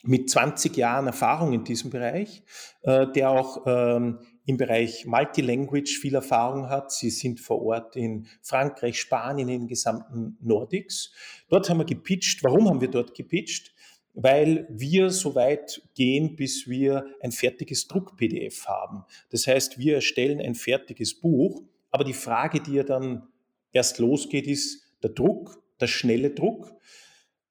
mit 0.04 0.30
20 0.30 0.76
Jahren 0.76 1.06
Erfahrung 1.06 1.52
in 1.52 1.64
diesem 1.64 1.90
Bereich, 1.90 2.42
äh, 2.82 3.06
der 3.12 3.30
auch 3.30 3.64
ähm, 3.66 4.20
im 4.46 4.56
Bereich 4.56 5.06
Multilanguage 5.06 5.98
viel 6.00 6.14
Erfahrung 6.14 6.68
hat. 6.68 6.92
Sie 6.92 7.10
sind 7.10 7.40
vor 7.40 7.60
Ort 7.62 7.96
in 7.96 8.26
Frankreich, 8.42 9.00
Spanien, 9.00 9.48
in 9.48 9.60
den 9.60 9.68
gesamten 9.68 10.38
Nordics. 10.40 11.12
Dort 11.48 11.68
haben 11.68 11.78
wir 11.78 11.84
gepitcht. 11.84 12.44
Warum 12.44 12.68
haben 12.68 12.80
wir 12.80 12.88
dort 12.88 13.14
gepitcht? 13.14 13.74
Weil 14.20 14.66
wir 14.68 15.10
so 15.10 15.36
weit 15.36 15.80
gehen, 15.94 16.34
bis 16.34 16.66
wir 16.66 17.06
ein 17.20 17.30
fertiges 17.30 17.86
Druck-PDF 17.86 18.66
haben. 18.66 19.04
Das 19.30 19.46
heißt, 19.46 19.78
wir 19.78 19.94
erstellen 19.94 20.40
ein 20.40 20.56
fertiges 20.56 21.14
Buch, 21.20 21.62
aber 21.90 22.02
die 22.02 22.14
Frage, 22.14 22.60
die 22.60 22.72
ja 22.72 22.82
dann 22.82 23.28
erst 23.72 23.98
losgeht, 23.98 24.48
ist 24.48 24.82
der 25.04 25.10
Druck, 25.10 25.62
der 25.80 25.86
schnelle 25.86 26.30
Druck 26.30 26.74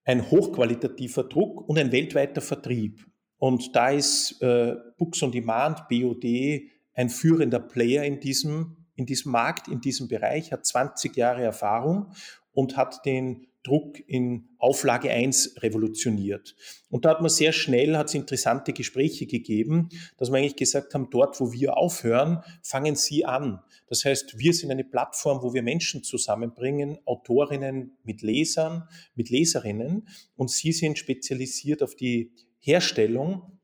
ein 0.07 0.31
hochqualitativer 0.31 1.23
Druck 1.25 1.67
und 1.67 1.77
ein 1.77 1.91
weltweiter 1.91 2.39
Vertrieb. 2.39 3.05
Und 3.39 3.75
da 3.75 3.89
ist 3.89 4.41
äh, 4.41 4.75
Books 4.97 5.21
on 5.21 5.33
Demand, 5.33 5.87
BOD, 5.89 6.61
ein 6.93 7.09
führender 7.09 7.59
Player 7.59 8.03
in 8.03 8.21
diesem, 8.21 8.77
in 8.95 9.05
diesem 9.05 9.33
Markt, 9.33 9.67
in 9.67 9.81
diesem 9.81 10.07
Bereich, 10.07 10.53
hat 10.53 10.65
20 10.65 11.15
Jahre 11.15 11.43
Erfahrung 11.43 12.13
und 12.53 12.77
hat 12.77 13.05
den 13.05 13.47
Druck 13.67 13.99
in 14.07 14.47
Auflage 14.57 15.11
1 15.11 15.61
revolutioniert. 15.61 16.55
Und 16.89 17.05
da 17.05 17.09
hat 17.11 17.21
man 17.21 17.29
sehr 17.29 17.51
schnell, 17.51 17.97
hat 17.97 18.07
es 18.07 18.15
interessante 18.15 18.71
Gespräche 18.71 19.27
gegeben, 19.27 19.89
dass 20.17 20.31
wir 20.31 20.37
eigentlich 20.37 20.55
gesagt 20.55 20.93
haben, 20.93 21.09
dort, 21.11 21.39
wo 21.39 21.51
wir 21.51 21.77
aufhören, 21.77 22.39
fangen 22.63 22.95
Sie 22.95 23.25
an. 23.25 23.59
Das 23.87 24.05
heißt, 24.05 24.39
wir 24.39 24.53
sind 24.53 24.71
eine 24.71 24.85
Plattform, 24.85 25.43
wo 25.43 25.53
wir 25.53 25.63
Menschen 25.63 26.03
zusammenbringen, 26.03 26.97
Autorinnen 27.05 27.97
mit 28.03 28.21
Lesern, 28.21 28.87
mit 29.15 29.29
Leserinnen, 29.29 30.07
und 30.35 30.49
Sie 30.49 30.71
sind 30.71 30.97
spezialisiert 30.97 31.83
auf 31.83 31.95
die 31.95 32.31
Herstellung 32.59 33.59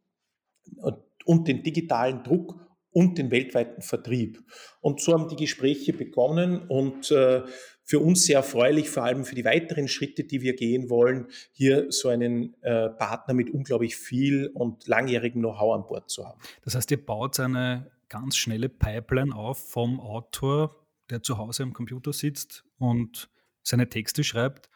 und 1.25 1.47
den 1.47 1.63
digitalen 1.63 2.23
Druck 2.23 2.59
und 2.93 3.17
den 3.17 3.31
weltweiten 3.31 3.81
Vertrieb. 3.81 4.43
Und 4.79 5.01
so 5.01 5.13
haben 5.13 5.27
die 5.27 5.35
Gespräche 5.35 5.93
begonnen 5.93 6.67
und 6.67 7.11
äh, 7.11 7.41
für 7.83 7.99
uns 7.99 8.25
sehr 8.25 8.37
erfreulich, 8.37 8.89
vor 8.89 9.03
allem 9.03 9.25
für 9.25 9.35
die 9.35 9.45
weiteren 9.45 9.87
Schritte, 9.87 10.23
die 10.23 10.41
wir 10.41 10.55
gehen 10.55 10.89
wollen, 10.89 11.27
hier 11.51 11.91
so 11.91 12.09
einen 12.09 12.55
äh, 12.61 12.89
Partner 12.89 13.33
mit 13.33 13.49
unglaublich 13.49 13.95
viel 13.95 14.47
und 14.53 14.87
langjährigem 14.87 15.41
Know-how 15.41 15.75
an 15.75 15.85
Bord 15.85 16.09
zu 16.09 16.25
haben. 16.25 16.39
Das 16.63 16.75
heißt, 16.75 16.89
ihr 16.91 17.05
baut 17.05 17.39
eine 17.39 17.91
ganz 18.09 18.37
schnelle 18.37 18.69
Pipeline 18.69 19.35
auf 19.35 19.69
vom 19.69 19.99
Autor, 19.99 20.75
der 21.09 21.23
zu 21.23 21.37
Hause 21.37 21.63
am 21.63 21.73
Computer 21.73 22.13
sitzt 22.13 22.63
und 22.77 23.29
seine 23.63 23.89
Texte 23.89 24.23
schreibt, 24.23 24.69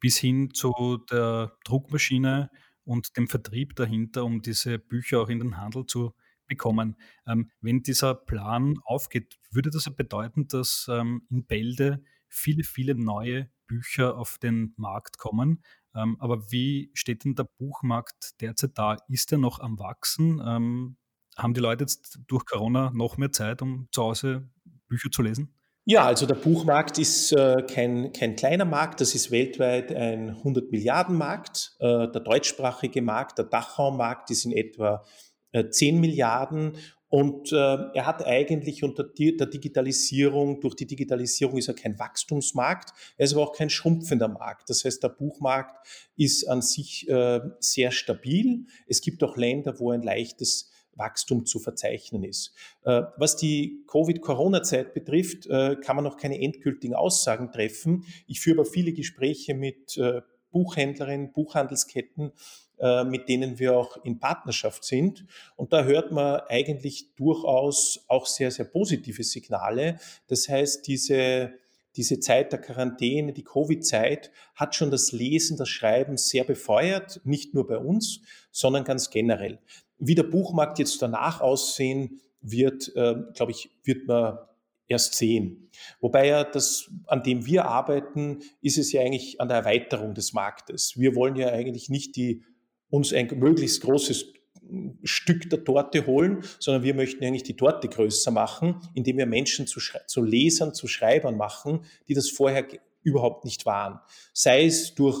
bis 0.00 0.18
hin 0.18 0.50
zu 0.52 0.98
der 1.10 1.52
Druckmaschine 1.64 2.50
und 2.84 3.16
dem 3.16 3.28
Vertrieb 3.28 3.76
dahinter, 3.76 4.24
um 4.24 4.42
diese 4.42 4.78
Bücher 4.78 5.20
auch 5.20 5.28
in 5.28 5.38
den 5.38 5.56
Handel 5.58 5.86
zu 5.86 6.12
bekommen. 6.46 6.96
Ähm, 7.26 7.50
wenn 7.60 7.82
dieser 7.82 8.14
Plan 8.14 8.78
aufgeht, 8.84 9.38
würde 9.50 9.70
das 9.70 9.88
bedeuten, 9.94 10.48
dass 10.48 10.86
ähm, 10.90 11.22
in 11.30 11.44
Bälde 11.46 12.04
viele, 12.32 12.64
viele 12.64 12.94
neue 12.94 13.48
Bücher 13.66 14.16
auf 14.16 14.38
den 14.38 14.74
Markt 14.76 15.18
kommen. 15.18 15.62
Ähm, 15.94 16.16
aber 16.18 16.50
wie 16.50 16.90
steht 16.94 17.24
denn 17.24 17.34
der 17.34 17.48
Buchmarkt 17.58 18.40
derzeit 18.40 18.72
da? 18.74 18.96
Ist 19.08 19.32
er 19.32 19.38
noch 19.38 19.60
am 19.60 19.78
Wachsen? 19.78 20.40
Ähm, 20.44 20.96
haben 21.36 21.54
die 21.54 21.60
Leute 21.60 21.84
jetzt 21.84 22.18
durch 22.26 22.44
Corona 22.44 22.90
noch 22.94 23.16
mehr 23.16 23.32
Zeit, 23.32 23.62
um 23.62 23.88
zu 23.92 24.02
Hause 24.02 24.48
Bücher 24.88 25.10
zu 25.10 25.22
lesen? 25.22 25.54
Ja, 25.84 26.04
also 26.04 26.26
der 26.26 26.36
Buchmarkt 26.36 26.98
ist 26.98 27.32
äh, 27.32 27.62
kein, 27.68 28.12
kein 28.12 28.36
kleiner 28.36 28.64
Markt, 28.64 29.00
das 29.00 29.16
ist 29.16 29.32
weltweit 29.32 29.92
ein 29.92 30.30
100 30.30 30.70
Milliarden 30.70 31.18
Markt. 31.18 31.74
Äh, 31.80 32.08
der 32.08 32.20
deutschsprachige 32.20 33.02
Markt, 33.02 33.38
der 33.38 33.46
Dachraummarkt 33.46 34.30
ist 34.30 34.44
in 34.44 34.52
etwa 34.52 35.04
10 35.52 36.00
Milliarden 36.00 36.76
und 37.12 37.52
äh, 37.52 37.56
er 37.56 38.06
hat 38.06 38.24
eigentlich 38.24 38.82
unter 38.82 39.04
der 39.04 39.46
Digitalisierung, 39.46 40.62
durch 40.62 40.74
die 40.74 40.86
Digitalisierung 40.86 41.58
ist 41.58 41.68
er 41.68 41.74
kein 41.74 41.98
Wachstumsmarkt, 41.98 42.94
er 43.18 43.24
ist 43.26 43.34
aber 43.34 43.42
auch 43.42 43.52
kein 43.52 43.68
schrumpfender 43.68 44.28
Markt. 44.28 44.70
Das 44.70 44.82
heißt, 44.82 45.02
der 45.02 45.10
Buchmarkt 45.10 45.86
ist 46.16 46.48
an 46.48 46.62
sich 46.62 47.06
äh, 47.10 47.40
sehr 47.60 47.90
stabil. 47.90 48.64
Es 48.86 49.02
gibt 49.02 49.22
auch 49.22 49.36
Länder, 49.36 49.78
wo 49.78 49.90
ein 49.90 50.00
leichtes 50.00 50.70
Wachstum 50.94 51.44
zu 51.44 51.58
verzeichnen 51.58 52.24
ist. 52.24 52.54
Äh, 52.84 53.02
was 53.18 53.36
die 53.36 53.84
Covid-Corona-Zeit 53.88 54.94
betrifft, 54.94 55.46
äh, 55.48 55.76
kann 55.76 55.96
man 55.96 56.06
noch 56.06 56.16
keine 56.16 56.40
endgültigen 56.40 56.94
Aussagen 56.94 57.52
treffen. 57.52 58.06
Ich 58.26 58.40
führe 58.40 58.60
aber 58.60 58.70
viele 58.70 58.94
Gespräche 58.94 59.52
mit 59.52 59.98
äh, 59.98 60.22
Buchhändlerinnen, 60.50 61.32
Buchhandelsketten, 61.32 62.32
äh, 62.71 62.71
mit 63.04 63.28
denen 63.28 63.58
wir 63.60 63.76
auch 63.76 64.04
in 64.04 64.18
Partnerschaft 64.18 64.84
sind. 64.84 65.24
Und 65.56 65.72
da 65.72 65.84
hört 65.84 66.10
man 66.10 66.40
eigentlich 66.48 67.14
durchaus 67.14 68.04
auch 68.08 68.26
sehr, 68.26 68.50
sehr 68.50 68.64
positive 68.64 69.22
Signale. 69.22 69.98
Das 70.26 70.48
heißt, 70.48 70.86
diese, 70.88 71.52
diese 71.96 72.18
Zeit 72.18 72.52
der 72.52 72.60
Quarantäne, 72.60 73.32
die 73.32 73.44
Covid-Zeit, 73.44 74.32
hat 74.56 74.74
schon 74.74 74.90
das 74.90 75.12
Lesen, 75.12 75.56
das 75.56 75.68
Schreiben 75.68 76.16
sehr 76.16 76.44
befeuert, 76.44 77.20
nicht 77.24 77.54
nur 77.54 77.66
bei 77.68 77.78
uns, 77.78 78.20
sondern 78.50 78.82
ganz 78.82 79.10
generell. 79.10 79.60
Wie 79.98 80.16
der 80.16 80.24
Buchmarkt 80.24 80.80
jetzt 80.80 81.00
danach 81.00 81.40
aussehen 81.40 82.20
wird, 82.40 82.90
äh, 82.96 83.14
glaube 83.34 83.52
ich, 83.52 83.70
wird 83.84 84.08
man 84.08 84.38
erst 84.88 85.14
sehen. 85.14 85.70
Wobei 86.00 86.26
ja 86.26 86.44
das, 86.44 86.90
an 87.06 87.22
dem 87.22 87.46
wir 87.46 87.66
arbeiten, 87.66 88.40
ist 88.60 88.78
es 88.78 88.92
ja 88.92 89.02
eigentlich 89.02 89.40
an 89.40 89.48
der 89.48 89.58
Erweiterung 89.58 90.14
des 90.14 90.32
Marktes. 90.32 90.98
Wir 90.98 91.14
wollen 91.14 91.36
ja 91.36 91.48
eigentlich 91.48 91.88
nicht 91.88 92.16
die 92.16 92.44
uns 92.92 93.12
ein 93.12 93.26
möglichst 93.38 93.80
großes 93.80 94.26
Stück 95.02 95.48
der 95.48 95.64
Torte 95.64 96.06
holen, 96.06 96.44
sondern 96.58 96.82
wir 96.82 96.94
möchten 96.94 97.24
eigentlich 97.24 97.42
die 97.42 97.56
Torte 97.56 97.88
größer 97.88 98.30
machen, 98.30 98.76
indem 98.94 99.16
wir 99.16 99.26
Menschen 99.26 99.66
zu, 99.66 99.80
zu 100.06 100.22
Lesern, 100.22 100.74
zu 100.74 100.86
Schreibern 100.86 101.36
machen, 101.36 101.84
die 102.06 102.14
das 102.14 102.28
vorher 102.28 102.66
überhaupt 103.02 103.44
nicht 103.44 103.64
waren. 103.64 103.98
Sei 104.34 104.66
es 104.66 104.94
durch 104.94 105.18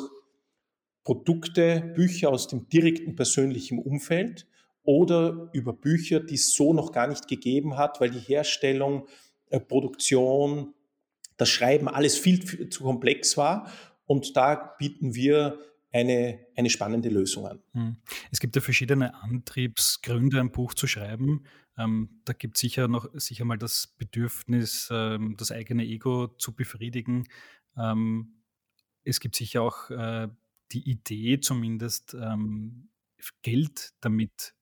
Produkte, 1.02 1.92
Bücher 1.96 2.28
aus 2.28 2.46
dem 2.46 2.68
direkten 2.68 3.16
persönlichen 3.16 3.78
Umfeld 3.78 4.46
oder 4.84 5.48
über 5.52 5.72
Bücher, 5.72 6.20
die 6.20 6.34
es 6.34 6.54
so 6.54 6.74
noch 6.74 6.92
gar 6.92 7.06
nicht 7.06 7.26
gegeben 7.26 7.78
hat, 7.78 8.00
weil 8.00 8.10
die 8.10 8.20
Herstellung, 8.20 9.08
äh, 9.48 9.58
Produktion, 9.58 10.74
das 11.38 11.48
Schreiben 11.48 11.88
alles 11.88 12.18
viel 12.18 12.68
zu 12.68 12.84
komplex 12.84 13.36
war. 13.38 13.72
Und 14.06 14.36
da 14.36 14.74
bieten 14.78 15.14
wir 15.14 15.58
eine, 15.92 16.40
eine 16.56 16.70
spannende 16.70 17.08
Lösung 17.08 17.46
an. 17.46 17.62
Hm. 17.72 17.96
Es 18.30 18.40
gibt 18.40 18.56
ja 18.56 18.62
verschiedene 18.62 19.14
Antriebsgründe, 19.22 20.40
ein 20.40 20.50
Buch 20.50 20.74
zu 20.74 20.86
schreiben. 20.86 21.44
Ähm, 21.78 22.20
da 22.24 22.32
gibt 22.32 22.56
es 22.56 22.60
sicher 22.60 22.88
noch 22.88 23.08
sicher 23.14 23.44
mal 23.44 23.58
das 23.58 23.94
Bedürfnis, 23.98 24.88
ähm, 24.90 25.36
das 25.36 25.52
eigene 25.52 25.84
Ego 25.84 26.28
zu 26.28 26.54
befriedigen. 26.54 27.28
Ähm, 27.76 28.42
es 29.04 29.20
gibt 29.20 29.36
sicher 29.36 29.62
auch 29.62 29.90
äh, 29.90 30.28
die 30.72 30.88
Idee, 30.90 31.40
zumindest 31.40 32.14
ähm, 32.14 32.88
Geld 33.42 33.92
damit 34.00 34.54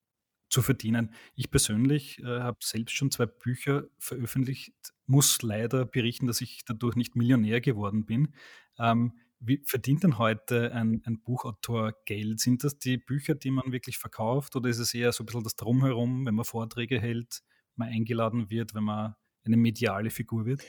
zu 0.48 0.62
verdienen. 0.62 1.14
Ich 1.36 1.50
persönlich 1.50 2.18
äh, 2.20 2.40
habe 2.40 2.58
selbst 2.60 2.96
schon 2.96 3.10
zwei 3.10 3.26
Bücher 3.26 3.84
veröffentlicht, 3.98 4.74
muss 5.06 5.42
leider 5.42 5.86
berichten, 5.86 6.26
dass 6.26 6.40
ich 6.40 6.64
dadurch 6.64 6.96
nicht 6.96 7.14
Millionär 7.14 7.60
geworden 7.60 8.04
bin. 8.04 8.34
Ähm, 8.78 9.12
wie 9.40 9.62
verdient 9.64 10.04
denn 10.04 10.18
heute 10.18 10.72
ein, 10.72 11.02
ein, 11.04 11.20
Buchautor 11.22 11.94
Geld? 12.04 12.40
Sind 12.40 12.62
das 12.62 12.78
die 12.78 12.98
Bücher, 12.98 13.34
die 13.34 13.50
man 13.50 13.72
wirklich 13.72 13.98
verkauft 13.98 14.54
oder 14.54 14.68
ist 14.68 14.78
es 14.78 14.92
eher 14.94 15.12
so 15.12 15.22
ein 15.22 15.26
bisschen 15.26 15.42
das 15.42 15.56
Drumherum, 15.56 16.26
wenn 16.26 16.34
man 16.34 16.44
Vorträge 16.44 17.00
hält, 17.00 17.42
man 17.74 17.88
eingeladen 17.88 18.50
wird, 18.50 18.74
wenn 18.74 18.84
man 18.84 19.14
eine 19.44 19.56
mediale 19.56 20.10
Figur 20.10 20.44
wird? 20.44 20.62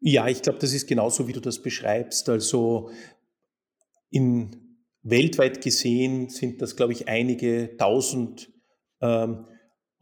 Ja, 0.00 0.26
ich 0.26 0.42
glaube, 0.42 0.58
das 0.58 0.72
ist 0.72 0.88
genauso, 0.88 1.28
wie 1.28 1.32
du 1.32 1.40
das 1.40 1.62
beschreibst. 1.62 2.28
Also 2.28 2.90
in 4.10 4.78
weltweit 5.02 5.62
gesehen 5.62 6.30
sind 6.30 6.62
das, 6.62 6.76
glaube 6.76 6.94
ich, 6.94 7.08
einige 7.08 7.76
tausend 7.76 8.50
ähm, 9.00 9.46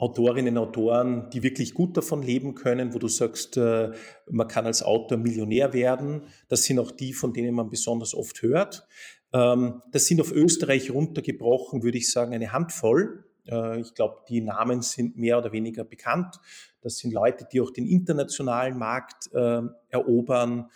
Autorinnen 0.02 0.58
und 0.58 0.64
Autoren, 0.64 1.30
die 1.30 1.44
wirklich 1.44 1.74
gut 1.74 1.96
davon 1.96 2.22
leben 2.22 2.56
können, 2.56 2.92
wo 2.92 2.98
du 2.98 3.06
sagst, 3.06 3.56
äh, 3.56 3.92
man 4.28 4.48
kann 4.48 4.66
als 4.66 4.82
Autor 4.82 5.16
Millionär 5.16 5.72
werden. 5.72 6.22
Das 6.48 6.64
sind 6.64 6.80
auch 6.80 6.90
die, 6.90 7.12
von 7.12 7.32
denen 7.32 7.54
man 7.54 7.70
besonders 7.70 8.12
oft 8.12 8.42
hört. 8.42 8.88
Ähm, 9.32 9.80
das 9.92 10.06
sind 10.06 10.20
auf 10.20 10.32
Österreich 10.32 10.90
runtergebrochen, 10.90 11.84
würde 11.84 11.98
ich 11.98 12.10
sagen, 12.10 12.34
eine 12.34 12.52
Handvoll. 12.52 13.26
Äh, 13.46 13.80
ich 13.80 13.94
glaube, 13.94 14.16
die 14.28 14.40
Namen 14.40 14.82
sind 14.82 15.16
mehr 15.16 15.38
oder 15.38 15.52
weniger 15.52 15.84
bekannt. 15.84 16.34
Das 16.80 16.96
sind 16.96 17.14
Leute, 17.14 17.46
die 17.52 17.60
auch 17.60 17.70
den 17.70 17.86
internationalen 17.86 18.76
Markt 18.76 19.32
äh, 19.32 19.62
erobern. 19.88 20.68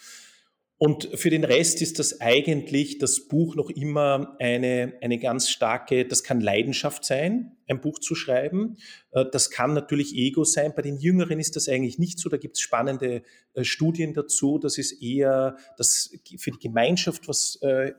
Und 0.78 1.09
für 1.14 1.30
den 1.30 1.45
Rest 1.45 1.80
ist 1.80 1.99
das 1.99 2.21
eigentlich 2.21 2.99
das 2.99 3.28
Buch 3.28 3.56
noch 3.56 3.71
immer 3.71 4.37
eine, 4.38 4.92
eine 5.00 5.18
ganz 5.18 5.49
starke, 5.49 6.04
das 6.04 6.23
kann 6.23 6.42
Leidenschaft 6.42 7.02
sein, 7.06 7.56
ein 7.66 7.80
Buch 7.80 7.99
zu 7.99 8.14
schreiben. 8.14 8.76
Äh, 9.12 9.25
das 9.33 9.50
kann 9.50 9.73
natürlich 9.73 10.14
Ego 10.14 10.45
sein. 10.45 10.75
Bei 10.76 10.83
den 10.83 10.99
Jüngeren 10.99 11.40
ist 11.40 11.56
das 11.56 11.68
eigentlich 11.68 11.99
nicht 11.99 12.18
so. 12.18 12.28
Da 12.28 12.37
gibt 12.37 12.56
es 12.56 12.61
spannende 12.61 13.23
äh, 13.54 13.64
Studien 13.64 14.12
dazu. 14.12 14.59
Das 14.59 14.76
ist 14.76 15.00
eher 15.02 15.56
das 15.78 16.11
für 16.37 16.50
die 16.50 16.59
Gemeinschaft 16.59 17.26
was 17.26 17.56
äh, 17.62 17.92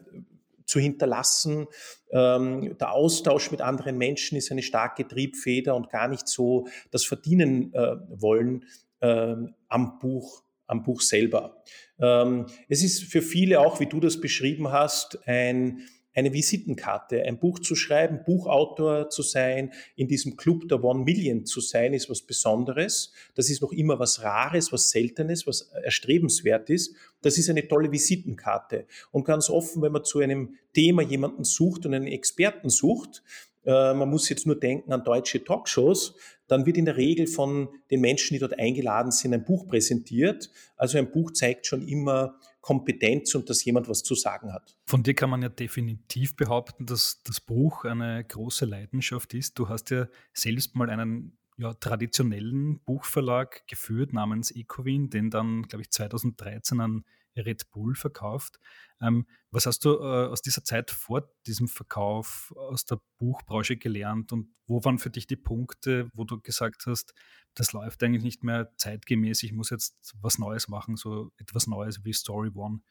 zu 0.66 0.80
hinterlassen. 0.80 1.66
Ähm, 2.12 2.78
der 2.78 2.92
Austausch 2.92 3.50
mit 3.50 3.62
anderen 3.62 3.98
Menschen 3.98 4.38
ist 4.38 4.52
eine 4.52 4.62
starke 4.62 5.08
Triebfeder 5.08 5.76
und 5.76 5.90
gar 5.90 6.08
nicht 6.08 6.28
so 6.28 6.68
das 6.92 7.06
Verdienen 7.06 7.74
wollen 8.10 8.66
ähm, 9.02 9.56
am 9.68 9.98
Buch 10.00 10.44
am 10.68 10.84
Buch 10.84 11.02
selber. 11.02 11.64
Ähm, 12.00 12.46
es 12.70 12.84
ist 12.84 13.04
für 13.04 13.22
viele 13.22 13.60
auch, 13.60 13.80
wie 13.80 13.88
du 13.88 14.00
das 14.00 14.22
beschrieben 14.22 14.72
hast, 14.72 15.20
ein, 15.28 15.82
eine 16.14 16.34
Visitenkarte. 16.34 17.24
Ein 17.24 17.40
Buch 17.40 17.60
zu 17.60 17.76
schreiben, 17.76 18.22
Buchautor 18.26 19.10
zu 19.10 19.22
sein, 19.22 19.72
in 19.96 20.08
diesem 20.08 20.36
Club 20.36 20.68
der 20.68 20.84
One 20.84 21.04
Million 21.04 21.46
zu 21.46 21.62
sein, 21.62 21.94
ist 21.94 22.10
was 22.10 22.22
Besonderes. 22.22 23.14
Das 23.36 23.50
ist 23.50 23.62
noch 23.62 23.72
immer 23.72 24.00
was 24.00 24.24
Rares, 24.24 24.72
was 24.72 24.90
Seltenes, 24.90 25.46
was 25.46 25.62
erstrebenswert 25.84 26.70
ist. 26.70 26.96
Das 27.22 27.38
ist 27.38 27.50
eine 27.50 27.68
tolle 27.68 27.92
Visitenkarte. 27.92 28.86
Und 29.12 29.26
ganz 29.26 29.50
offen, 29.50 29.82
wenn 29.82 29.92
man 29.92 30.04
zu 30.04 30.20
einem 30.20 30.56
Thema 30.74 31.04
jemanden 31.04 31.44
sucht 31.44 31.86
und 31.86 31.94
einen 31.94 32.08
Experten 32.08 32.70
sucht, 32.70 33.24
äh, 33.68 33.94
man 33.94 34.10
muss 34.10 34.30
jetzt 34.30 34.48
nur 34.48 34.60
denken 34.60 34.94
an 34.94 35.04
deutsche 35.04 35.44
Talkshows, 35.44 36.16
dann 36.48 36.66
wird 36.66 36.78
in 36.78 36.86
der 36.86 36.98
Regel 36.98 37.28
von 37.28 37.70
den 37.92 38.02
Menschen, 38.02 38.34
die 38.34 38.40
dort 38.40 38.58
eingeladen 38.58 39.12
sind, 39.12 39.34
ein 39.34 39.44
Buch 39.44 39.68
präsentiert. 39.68 40.50
Also 40.76 40.98
ein 40.98 41.12
Buch 41.12 41.32
zeigt 41.32 41.68
schon 41.68 41.88
immer 41.88 42.40
Kompetenz 42.62 43.34
und 43.36 43.50
dass 43.50 43.64
jemand 43.64 43.88
was 43.88 44.04
zu 44.04 44.16
sagen 44.16 44.52
hat. 44.52 44.76
Von 44.86 45.04
dir 45.04 45.14
kann 45.14 45.30
man 45.30 45.42
ja 45.42 45.50
definitiv 45.50 46.36
behaupten, 46.36 46.86
dass 46.86 47.22
das 47.24 47.40
Buch 47.40 47.86
eine 47.86 48.24
große 48.24 48.66
Leidenschaft 48.66 49.34
ist. 49.34 49.58
Du 49.58 49.70
hast 49.70 49.90
ja 49.90 50.08
selbst 50.34 50.76
mal 50.76 50.90
einen 50.90 51.38
ja, 51.58 51.74
traditionellen 51.74 52.80
Buchverlag 52.80 53.66
geführt 53.68 54.14
namens 54.14 54.52
Ecowin, 54.52 55.10
den 55.10 55.30
dann, 55.30 55.64
glaube 55.64 55.84
ich, 55.84 55.92
2013 55.92 56.80
an 56.80 57.04
Red 57.46 57.70
Bull 57.72 57.96
verkauft. 57.96 58.60
Ähm, 59.02 59.28
was 59.52 59.66
hast 59.66 59.86
du 59.86 59.96
äh, 59.96 60.28
aus 60.28 60.42
dieser 60.42 60.64
Zeit 60.64 60.92
vor 60.92 61.30
diesem 61.46 61.68
Verkauf 61.68 62.54
aus 62.58 62.86
der 62.86 63.00
Buchbranche 63.18 63.78
gelernt 63.78 64.32
und 64.32 64.54
wo 64.66 64.84
waren 64.84 65.00
für 65.00 65.10
dich 65.10 65.28
die 65.28 65.36
Punkte, 65.36 66.10
wo 66.14 66.24
du 66.24 66.40
gesagt 66.42 66.86
hast, 66.86 67.14
das 67.54 67.74
läuft 67.74 68.04
eigentlich 68.04 68.24
nicht 68.24 68.44
mehr 68.44 68.72
zeitgemäß, 68.78 69.44
ich 69.44 69.54
muss 69.54 69.70
jetzt 69.70 70.14
was 70.22 70.38
Neues 70.38 70.68
machen, 70.68 70.96
so 70.96 71.32
etwas 71.38 71.68
Neues 71.68 72.04
wie 72.04 72.14
Story 72.14 72.52
One? 72.54 72.82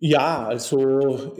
Ja, 0.00 0.44
also 0.44 1.36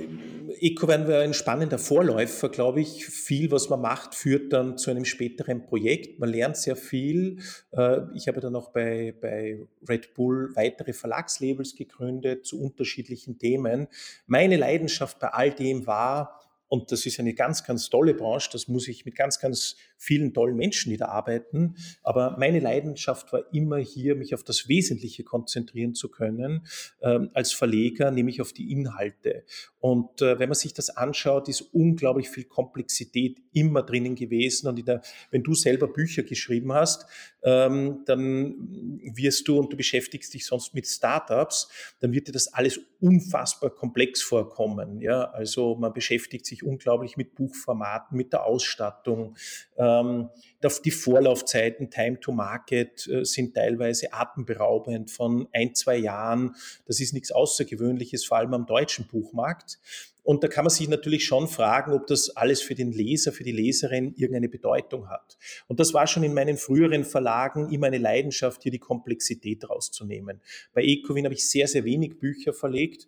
EcoVan 0.61 1.08
wäre 1.08 1.23
ein 1.23 1.34
spannender 1.34 1.78
Vorläufer, 1.78 2.49
glaube 2.49 2.80
ich. 2.80 3.06
Viel, 3.06 3.50
was 3.50 3.68
man 3.68 3.80
macht, 3.80 4.14
führt 4.14 4.52
dann 4.52 4.78
zu 4.78 4.90
einem 4.90 5.04
späteren 5.04 5.66
Projekt. 5.66 6.20
Man 6.20 6.30
lernt 6.30 6.56
sehr 6.56 6.76
viel. 6.76 7.38
Äh, 7.73 8.00
ich 8.14 8.28
habe 8.28 8.40
dann 8.40 8.54
auch 8.54 8.70
bei, 8.70 9.14
bei 9.20 9.58
Red 9.88 10.14
Bull 10.14 10.50
weitere 10.54 10.92
Verlagslabels 10.92 11.75
gegründet 11.75 12.46
zu 12.46 12.61
unterschiedlichen 12.62 13.38
Themen. 13.38 13.88
Meine 14.26 14.56
Leidenschaft 14.56 15.18
bei 15.18 15.28
all 15.28 15.50
dem 15.50 15.87
war, 15.87 16.40
und 16.75 16.90
das 16.90 17.07
ist 17.07 17.21
eine 17.21 17.35
ganz, 17.35 17.62
ganz 17.62 17.88
tolle 17.88 18.14
Branche. 18.14 18.49
Das 18.50 18.66
muss 18.66 18.88
ich 18.88 19.04
mit 19.04 19.14
ganz, 19.14 19.38
ganz 19.38 19.76
vielen 19.97 20.35
tollen 20.35 20.57
Menschen, 20.57 20.90
die 20.90 20.97
da 20.97 21.07
arbeiten. 21.07 21.76
Aber 22.02 22.37
meine 22.37 22.59
Leidenschaft 22.59 23.33
war 23.33 23.45
immer 23.54 23.78
hier, 23.78 24.16
mich 24.16 24.35
auf 24.35 24.43
das 24.43 24.69
Wesentliche 24.69 25.23
konzentrieren 25.23 25.95
zu 25.95 26.09
können 26.09 26.66
ähm, 27.00 27.31
als 27.33 27.52
Verleger, 27.52 28.11
nämlich 28.11 28.40
auf 28.40 28.52
die 28.52 28.73
Inhalte. 28.73 29.45
Und 29.78 30.21
äh, 30.21 30.40
wenn 30.40 30.49
man 30.49 30.57
sich 30.57 30.75
das 30.75 30.90
anschaut, 30.90 31.49
ist 31.49 31.61
unglaublich 31.61 32.28
viel 32.28 32.45
Komplexität 32.45 33.38
immer 33.52 33.85
drinnen 33.85 34.16
gewesen. 34.16 34.66
Und 34.66 34.88
der, 34.88 35.00
wenn 35.31 35.45
du 35.45 35.54
selber 35.54 35.87
Bücher 35.87 36.25
geschrieben 36.25 36.73
hast, 36.73 37.07
ähm, 37.45 38.02
dann 38.07 39.00
wirst 39.14 39.47
du 39.47 39.59
und 39.59 39.73
du 39.73 39.76
beschäftigst 39.76 40.35
dich 40.35 40.47
sonst 40.47 40.75
mit 40.75 40.88
Startups, 40.88 41.69
dann 42.00 42.12
wird 42.12 42.26
dir 42.26 42.33
das 42.33 42.52
alles 42.52 42.81
unfassbar 43.00 43.71
komplex 43.71 44.23
vorkommen. 44.23 45.00
Ja, 45.02 45.25
also 45.30 45.76
man 45.76 45.93
beschäftigt 45.93 46.47
sich 46.47 46.64
unglaublich 46.65 47.17
mit 47.17 47.35
Buchformaten, 47.35 48.17
mit 48.17 48.33
der 48.33 48.45
Ausstattung. 48.45 49.37
Ähm, 49.77 50.31
die 50.85 50.91
Vorlaufzeiten, 50.91 51.91
Time 51.91 52.19
to 52.21 52.33
Market, 52.33 53.07
äh, 53.07 53.25
sind 53.25 53.55
teilweise 53.55 54.13
atemberaubend 54.13 55.11
von 55.11 55.49
ein, 55.53 55.75
zwei 55.75 55.97
Jahren. 55.97 56.55
Das 56.87 57.00
ist 57.00 57.13
nichts 57.13 57.33
Außergewöhnliches, 57.33 58.25
vor 58.25 58.39
allem 58.39 58.55
am 58.55 58.67
deutschen 58.67 59.07
Buchmarkt. 59.07 59.79
Und 60.25 60.43
da 60.43 60.49
kann 60.49 60.65
man 60.65 60.71
sich 60.71 60.89
natürlich 60.89 61.27
schon 61.27 61.49
fragen, 61.49 61.93
ob 61.93 62.07
das 62.07 62.31
alles 62.31 62.63
für 62.63 62.75
den 62.75 62.93
Leser, 62.93 63.31
für 63.31 63.45
die 63.45 63.53
Leserin 63.53 64.15
irgendeine 64.17 64.49
Bedeutung 64.49 65.11
hat. 65.11 65.37
Und 65.69 65.81
das 65.81 65.93
war 65.93 66.07
schon 66.07 66.25
in 66.25 66.33
meinen 66.33 66.57
früheren 66.57 67.05
Verlagen 67.05 67.71
immer 67.71 67.89
eine 67.89 67.99
Leidenschaft, 67.99 68.63
hier 68.63 68.73
die 68.73 68.79
Komplexität 68.79 69.69
rauszunehmen. 69.69 70.41
Bei 70.73 70.83
Ecowin 70.83 71.27
habe 71.27 71.35
ich 71.35 71.47
sehr, 71.47 71.69
sehr 71.69 71.85
wenig 71.85 72.19
Bücher 72.19 72.55
verlegt 72.55 73.07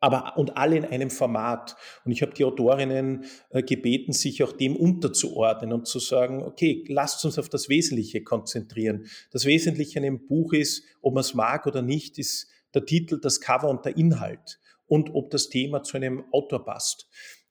aber 0.00 0.36
und 0.36 0.56
alle 0.56 0.76
in 0.76 0.84
einem 0.84 1.10
Format. 1.10 1.76
Und 2.04 2.12
ich 2.12 2.22
habe 2.22 2.32
die 2.32 2.44
Autorinnen 2.44 3.24
äh, 3.50 3.62
gebeten, 3.62 4.12
sich 4.12 4.42
auch 4.42 4.52
dem 4.52 4.76
unterzuordnen 4.76 5.72
und 5.72 5.86
zu 5.86 5.98
sagen, 5.98 6.42
okay, 6.42 6.84
lasst 6.88 7.24
uns 7.24 7.38
auf 7.38 7.48
das 7.48 7.68
Wesentliche 7.68 8.22
konzentrieren. 8.22 9.06
Das 9.32 9.44
Wesentliche 9.44 9.98
an 9.98 10.04
einem 10.04 10.26
Buch 10.26 10.52
ist, 10.52 10.84
ob 11.02 11.14
man 11.14 11.22
es 11.22 11.34
mag 11.34 11.66
oder 11.66 11.82
nicht, 11.82 12.18
ist 12.18 12.48
der 12.74 12.84
Titel, 12.84 13.20
das 13.20 13.40
Cover 13.40 13.68
und 13.68 13.84
der 13.84 13.96
Inhalt 13.96 14.60
und 14.86 15.14
ob 15.14 15.30
das 15.30 15.48
Thema 15.48 15.82
zu 15.82 15.96
einem 15.96 16.24
Autor 16.32 16.64
passt. 16.64 17.08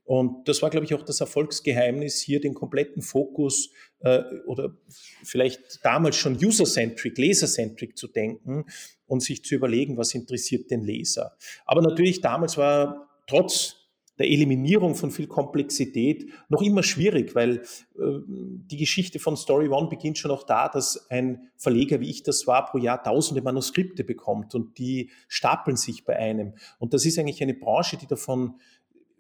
Und 0.07 0.47
das 0.47 0.61
war, 0.61 0.69
glaube 0.69 0.85
ich, 0.85 0.93
auch 0.93 1.01
das 1.01 1.19
Erfolgsgeheimnis, 1.19 2.21
hier 2.21 2.39
den 2.39 2.53
kompletten 2.53 3.01
Fokus 3.01 3.71
äh, 3.99 4.21
oder 4.45 4.73
vielleicht 5.21 5.83
damals 5.83 6.15
schon 6.15 6.37
user-centric, 6.41 7.17
leser-centric 7.17 7.97
zu 7.97 8.07
denken 8.07 8.63
und 9.05 9.21
sich 9.21 9.43
zu 9.43 9.55
überlegen, 9.55 9.97
was 9.97 10.15
interessiert 10.15 10.71
den 10.71 10.85
Leser. 10.85 11.35
Aber 11.65 11.81
natürlich 11.81 12.21
damals 12.21 12.55
war 12.55 13.09
trotz 13.27 13.75
der 14.17 14.27
Eliminierung 14.27 14.95
von 14.95 15.11
viel 15.11 15.27
Komplexität 15.27 16.31
noch 16.49 16.61
immer 16.61 16.83
schwierig, 16.83 17.35
weil 17.35 17.57
äh, 17.57 18.19
die 18.25 18.77
Geschichte 18.77 19.19
von 19.19 19.35
Story 19.35 19.67
One 19.67 19.89
beginnt 19.89 20.17
schon 20.17 20.31
auch 20.31 20.43
da, 20.43 20.69
dass 20.69 21.09
ein 21.09 21.49
Verleger, 21.57 21.99
wie 21.99 22.09
ich 22.09 22.23
das 22.23 22.47
war, 22.47 22.65
pro 22.65 22.77
Jahr 22.77 23.03
tausende 23.03 23.41
Manuskripte 23.41 24.03
bekommt 24.03 24.55
und 24.55 24.77
die 24.77 25.11
stapeln 25.27 25.77
sich 25.77 26.05
bei 26.05 26.15
einem. 26.15 26.53
Und 26.79 26.93
das 26.93 27.05
ist 27.05 27.19
eigentlich 27.19 27.43
eine 27.43 27.53
Branche, 27.53 27.97
die 27.97 28.07
davon 28.07 28.55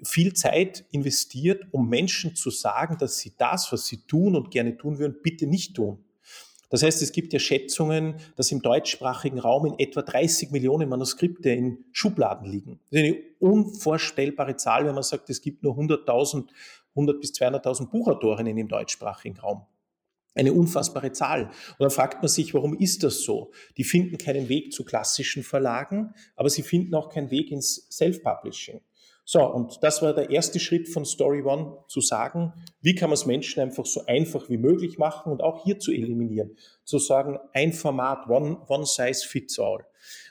viel 0.03 0.33
Zeit 0.33 0.85
investiert, 0.91 1.65
um 1.71 1.89
Menschen 1.89 2.35
zu 2.35 2.49
sagen, 2.49 2.97
dass 2.99 3.19
sie 3.19 3.33
das, 3.37 3.71
was 3.71 3.87
sie 3.87 3.97
tun 4.07 4.35
und 4.35 4.51
gerne 4.51 4.77
tun 4.77 4.99
würden, 4.99 5.17
bitte 5.21 5.47
nicht 5.47 5.75
tun. 5.75 6.03
Das 6.69 6.83
heißt, 6.83 7.01
es 7.01 7.13
gibt 7.13 7.31
ja 7.31 7.39
Schätzungen, 7.39 8.15
dass 8.35 8.51
im 8.51 8.61
deutschsprachigen 8.61 9.39
Raum 9.39 9.65
in 9.65 9.79
etwa 9.79 10.01
30 10.01 10.51
Millionen 10.51 10.89
Manuskripte 10.89 11.49
in 11.49 11.85
Schubladen 11.93 12.49
liegen. 12.49 12.79
Das 12.91 13.01
ist 13.01 13.05
eine 13.05 13.23
unvorstellbare 13.39 14.57
Zahl, 14.57 14.85
wenn 14.85 14.93
man 14.93 15.03
sagt, 15.03 15.29
es 15.29 15.41
gibt 15.41 15.63
nur 15.63 15.77
100.000, 15.77 16.47
100 16.89 17.21
bis 17.21 17.31
200.000 17.33 17.89
Buchautorinnen 17.89 18.57
im 18.57 18.67
deutschsprachigen 18.67 19.37
Raum. 19.37 19.65
Eine 20.35 20.53
unfassbare 20.53 21.13
Zahl. 21.13 21.45
Und 21.45 21.79
dann 21.79 21.89
fragt 21.89 22.21
man 22.21 22.27
sich, 22.27 22.53
warum 22.53 22.77
ist 22.77 23.01
das 23.03 23.21
so? 23.21 23.51
Die 23.77 23.83
finden 23.83 24.17
keinen 24.17 24.49
Weg 24.49 24.71
zu 24.73 24.83
klassischen 24.83 25.43
Verlagen, 25.43 26.13
aber 26.35 26.49
sie 26.49 26.61
finden 26.61 26.93
auch 26.95 27.09
keinen 27.09 27.31
Weg 27.31 27.51
ins 27.51 27.87
Self-Publishing. 27.89 28.81
So, 29.29 29.45
und 29.45 29.83
das 29.83 30.01
war 30.01 30.13
der 30.13 30.29
erste 30.29 30.57
Schritt 30.57 30.87
von 30.87 31.03
Story 31.03 31.41
One, 31.41 31.79
zu 31.89 31.99
sagen, 31.99 32.53
wie 32.79 32.95
kann 32.95 33.09
man 33.09 33.15
es 33.15 33.25
Menschen 33.25 33.61
einfach 33.61 33.85
so 33.85 34.05
einfach 34.05 34.47
wie 34.47 34.57
möglich 34.57 34.97
machen 34.97 35.33
und 35.33 35.43
auch 35.43 35.65
hier 35.65 35.79
zu 35.79 35.91
eliminieren. 35.91 36.55
Zu 36.85 36.97
sagen, 36.97 37.37
ein 37.51 37.73
Format, 37.73 38.29
one, 38.29 38.57
one 38.69 38.85
size 38.85 39.27
fits 39.27 39.59
all. 39.59 39.85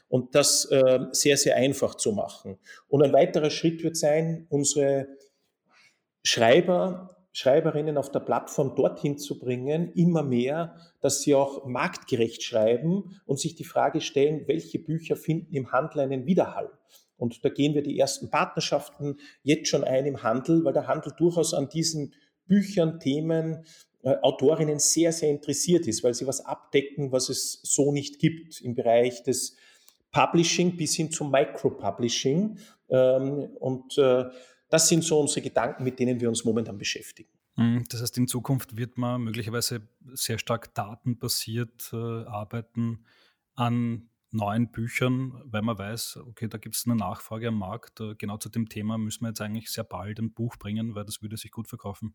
Und 0.08 0.34
das 0.34 0.64
äh, 0.70 1.00
sehr, 1.12 1.36
sehr 1.36 1.56
einfach 1.56 1.96
zu 1.96 2.12
machen. 2.12 2.56
Und 2.88 3.02
ein 3.02 3.12
weiterer 3.12 3.50
Schritt 3.50 3.84
wird 3.84 3.98
sein, 3.98 4.46
unsere 4.48 5.08
Schreiber, 6.22 7.18
Schreiberinnen 7.32 7.98
auf 7.98 8.10
der 8.10 8.20
Plattform 8.20 8.76
dorthin 8.76 9.18
zu 9.18 9.38
bringen, 9.38 9.92
immer 9.92 10.22
mehr, 10.22 10.74
dass 11.02 11.20
sie 11.20 11.34
auch 11.34 11.66
marktgerecht 11.66 12.42
schreiben 12.42 13.20
und 13.26 13.38
sich 13.40 13.56
die 13.56 13.64
Frage 13.64 14.00
stellen, 14.00 14.48
welche 14.48 14.78
Bücher 14.78 15.16
finden 15.16 15.54
im 15.54 15.70
Handel 15.70 16.00
einen 16.00 16.24
Widerhall. 16.24 16.70
Und 17.16 17.44
da 17.44 17.48
gehen 17.48 17.74
wir 17.74 17.82
die 17.82 17.98
ersten 17.98 18.30
Partnerschaften 18.30 19.18
jetzt 19.42 19.68
schon 19.68 19.84
ein 19.84 20.06
im 20.06 20.22
Handel, 20.22 20.64
weil 20.64 20.72
der 20.72 20.86
Handel 20.86 21.12
durchaus 21.16 21.54
an 21.54 21.68
diesen 21.68 22.14
Büchern, 22.46 23.00
Themen, 23.00 23.64
äh, 24.02 24.16
Autorinnen 24.22 24.78
sehr, 24.78 25.12
sehr 25.12 25.30
interessiert 25.30 25.86
ist, 25.86 26.04
weil 26.04 26.14
sie 26.14 26.26
was 26.26 26.44
abdecken, 26.44 27.12
was 27.12 27.28
es 27.28 27.60
so 27.62 27.92
nicht 27.92 28.18
gibt 28.18 28.60
im 28.60 28.74
Bereich 28.74 29.22
des 29.22 29.56
Publishing 30.12 30.76
bis 30.76 30.94
hin 30.94 31.10
zum 31.10 31.30
Micro-Publishing. 31.30 32.58
Ähm, 32.88 33.48
und 33.58 33.98
äh, 33.98 34.24
das 34.68 34.88
sind 34.88 35.04
so 35.04 35.20
unsere 35.20 35.42
Gedanken, 35.42 35.84
mit 35.84 35.98
denen 35.98 36.20
wir 36.20 36.28
uns 36.28 36.44
momentan 36.44 36.78
beschäftigen. 36.78 37.30
Mhm, 37.56 37.84
das 37.88 38.02
heißt, 38.02 38.16
in 38.18 38.28
Zukunft 38.28 38.76
wird 38.76 38.98
man 38.98 39.22
möglicherweise 39.22 39.88
sehr 40.14 40.38
stark 40.38 40.74
datenbasiert 40.74 41.90
äh, 41.92 41.96
arbeiten 41.96 43.04
an 43.54 44.10
neuen 44.30 44.70
Büchern, 44.70 45.40
weil 45.44 45.62
man 45.62 45.78
weiß, 45.78 46.18
okay, 46.26 46.48
da 46.48 46.58
gibt 46.58 46.76
es 46.76 46.84
eine 46.86 46.96
Nachfrage 46.96 47.48
am 47.48 47.58
Markt. 47.58 48.00
Äh, 48.00 48.14
genau 48.16 48.36
zu 48.36 48.48
dem 48.48 48.68
Thema 48.68 48.98
müssen 48.98 49.22
wir 49.22 49.28
jetzt 49.28 49.40
eigentlich 49.40 49.70
sehr 49.70 49.84
bald 49.84 50.18
ein 50.18 50.32
Buch 50.32 50.56
bringen, 50.56 50.94
weil 50.94 51.04
das 51.04 51.22
würde 51.22 51.36
sich 51.36 51.50
gut 51.50 51.68
verkaufen. 51.68 52.14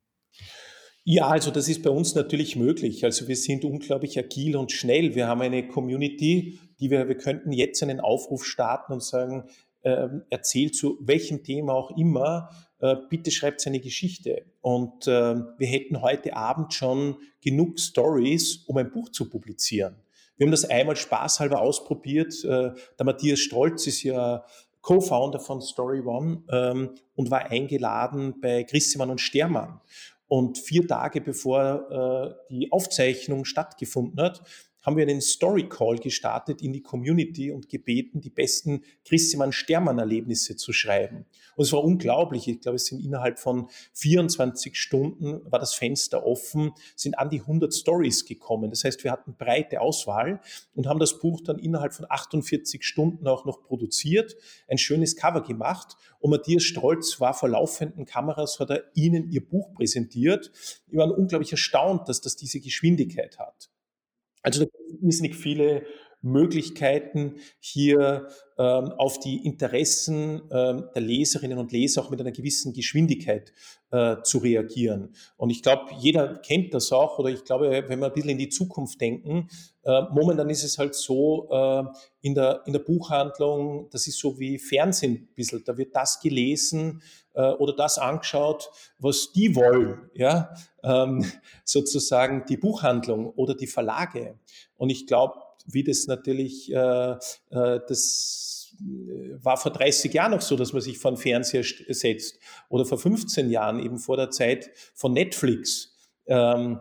Ja, 1.03 1.29
also 1.29 1.49
das 1.49 1.67
ist 1.67 1.81
bei 1.81 1.89
uns 1.89 2.13
natürlich 2.13 2.55
möglich. 2.55 3.03
Also 3.03 3.27
wir 3.27 3.35
sind 3.35 3.65
unglaublich 3.65 4.19
agil 4.19 4.55
und 4.55 4.71
schnell. 4.71 5.15
Wir 5.15 5.27
haben 5.27 5.41
eine 5.41 5.67
Community, 5.67 6.59
die 6.79 6.91
wir, 6.91 7.07
wir 7.07 7.17
könnten 7.17 7.51
jetzt 7.51 7.81
einen 7.81 7.99
Aufruf 7.99 8.45
starten 8.45 8.93
und 8.93 9.03
sagen, 9.03 9.49
äh, 9.81 10.07
erzählt 10.29 10.75
zu 10.75 10.99
welchem 11.01 11.43
Thema 11.43 11.73
auch 11.73 11.97
immer, 11.97 12.49
äh, 12.79 12.95
bitte 13.09 13.31
schreibt 13.31 13.61
seine 13.61 13.79
Geschichte. 13.79 14.45
Und 14.61 15.07
äh, 15.07 15.35
wir 15.57 15.67
hätten 15.67 16.01
heute 16.01 16.35
Abend 16.35 16.75
schon 16.75 17.17
genug 17.41 17.79
Stories, 17.79 18.57
um 18.67 18.77
ein 18.77 18.91
Buch 18.91 19.09
zu 19.09 19.27
publizieren. 19.27 19.95
Wir 20.41 20.47
haben 20.47 20.51
das 20.53 20.65
einmal 20.65 20.95
spaßhalber 20.95 21.61
ausprobiert. 21.61 22.33
Äh, 22.43 22.71
der 22.97 23.05
Matthias 23.05 23.41
Strolz 23.41 23.85
ist 23.85 24.01
ja 24.01 24.43
Co-Founder 24.81 25.39
von 25.39 25.61
Story 25.61 25.99
One 25.99 26.41
ähm, 26.49 26.95
und 27.13 27.29
war 27.29 27.51
eingeladen 27.51 28.41
bei 28.41 28.63
Grissemann 28.63 29.11
und 29.11 29.21
Stermann. 29.21 29.81
Und 30.25 30.57
vier 30.57 30.87
Tage 30.87 31.21
bevor 31.21 32.39
äh, 32.49 32.51
die 32.51 32.71
Aufzeichnung 32.71 33.45
stattgefunden 33.45 34.19
hat, 34.19 34.41
haben 34.81 34.97
wir 34.97 35.03
einen 35.03 35.21
Story 35.21 35.69
Call 35.69 35.97
gestartet 35.97 36.61
in 36.61 36.73
die 36.73 36.81
Community 36.81 37.51
und 37.51 37.69
gebeten, 37.69 38.21
die 38.21 38.29
besten 38.29 38.83
Christian 39.05 39.51
Stermann-Erlebnisse 39.51 40.55
zu 40.55 40.73
schreiben. 40.73 41.25
Und 41.55 41.65
es 41.65 41.73
war 41.73 41.83
unglaublich. 41.83 42.47
Ich 42.47 42.61
glaube, 42.61 42.77
es 42.77 42.85
sind 42.85 43.03
innerhalb 43.03 43.39
von 43.39 43.69
24 43.93 44.75
Stunden 44.75 45.41
war 45.51 45.59
das 45.59 45.73
Fenster 45.73 46.25
offen, 46.25 46.71
sind 46.95 47.17
an 47.17 47.29
die 47.29 47.41
100 47.41 47.73
Stories 47.73 48.25
gekommen. 48.25 48.69
Das 48.69 48.83
heißt, 48.83 49.03
wir 49.03 49.11
hatten 49.11 49.35
breite 49.35 49.81
Auswahl 49.81 50.41
und 50.73 50.87
haben 50.87 50.99
das 50.99 51.19
Buch 51.19 51.41
dann 51.41 51.59
innerhalb 51.59 51.93
von 51.93 52.05
48 52.09 52.83
Stunden 52.83 53.27
auch 53.27 53.45
noch 53.45 53.63
produziert, 53.63 54.35
ein 54.67 54.77
schönes 54.77 55.15
Cover 55.15 55.41
gemacht. 55.41 55.95
Und 56.19 56.31
Matthias 56.31 56.63
Strolz 56.63 57.19
war 57.19 57.33
vor 57.33 57.49
laufenden 57.49 58.05
Kameras, 58.05 58.59
hat 58.59 58.69
er 58.69 58.83
Ihnen 58.95 59.29
Ihr 59.29 59.45
Buch 59.45 59.73
präsentiert. 59.73 60.51
Wir 60.87 60.99
waren 60.99 61.11
unglaublich 61.11 61.51
erstaunt, 61.51 62.09
dass 62.09 62.21
das 62.21 62.35
diese 62.35 62.59
Geschwindigkeit 62.59 63.39
hat. 63.39 63.69
Also 64.41 64.65
da 64.65 64.71
gibt 64.89 65.03
es 65.13 65.21
nicht 65.21 65.35
viele 65.35 65.85
Möglichkeiten, 66.21 67.35
hier 67.59 68.27
ähm, 68.57 68.91
auf 68.97 69.19
die 69.19 69.43
Interessen 69.45 70.41
ähm, 70.51 70.89
der 70.93 71.01
Leserinnen 71.01 71.57
und 71.57 71.71
Leser 71.71 72.01
auch 72.01 72.11
mit 72.11 72.21
einer 72.21 72.31
gewissen 72.31 72.73
Geschwindigkeit 72.73 73.53
äh, 73.91 74.17
zu 74.23 74.37
reagieren. 74.37 75.15
Und 75.37 75.49
ich 75.49 75.63
glaube, 75.63 75.91
jeder 75.99 76.35
kennt 76.37 76.73
das 76.73 76.91
auch, 76.91 77.17
oder 77.17 77.29
ich 77.29 77.43
glaube, 77.43 77.85
wenn 77.87 77.99
wir 77.99 78.05
ein 78.07 78.13
bisschen 78.13 78.29
in 78.29 78.37
die 78.37 78.49
Zukunft 78.49 79.01
denken, 79.01 79.49
äh, 79.83 80.01
momentan 80.11 80.49
ist 80.49 80.63
es 80.63 80.77
halt 80.77 80.93
so, 80.93 81.49
äh, 81.49 81.83
in, 82.21 82.35
der, 82.35 82.61
in 82.67 82.73
der 82.73 82.81
Buchhandlung, 82.81 83.89
das 83.89 84.05
ist 84.05 84.19
so 84.19 84.39
wie 84.39 84.59
Fernsehen 84.59 85.13
ein 85.13 85.33
bisschen, 85.33 85.63
da 85.65 85.75
wird 85.75 85.95
das 85.95 86.19
gelesen 86.19 87.01
oder 87.33 87.73
das 87.73 87.97
angeschaut, 87.97 88.69
was 88.99 89.31
die 89.31 89.55
wollen, 89.55 90.09
ja, 90.13 90.53
ähm, 90.83 91.25
sozusagen 91.63 92.45
die 92.45 92.57
Buchhandlung 92.57 93.29
oder 93.29 93.55
die 93.55 93.67
Verlage. 93.67 94.37
Und 94.75 94.89
ich 94.89 95.07
glaube, 95.07 95.35
wie 95.65 95.83
das 95.83 96.07
natürlich, 96.07 96.71
äh, 96.73 97.11
äh, 97.11 97.79
das 97.87 98.75
war 99.41 99.57
vor 99.57 99.71
30 99.71 100.13
Jahren 100.13 100.31
noch 100.31 100.41
so, 100.41 100.55
dass 100.55 100.73
man 100.73 100.81
sich 100.81 100.97
vor 100.97 101.11
den 101.11 101.17
Fernseher 101.17 101.63
setzt 101.89 102.39
oder 102.69 102.85
vor 102.85 102.97
15 102.97 103.49
Jahren 103.49 103.79
eben 103.79 103.99
vor 103.99 104.17
der 104.17 104.31
Zeit 104.31 104.71
von 104.95 105.13
Netflix. 105.13 105.95
Ähm, 106.25 106.79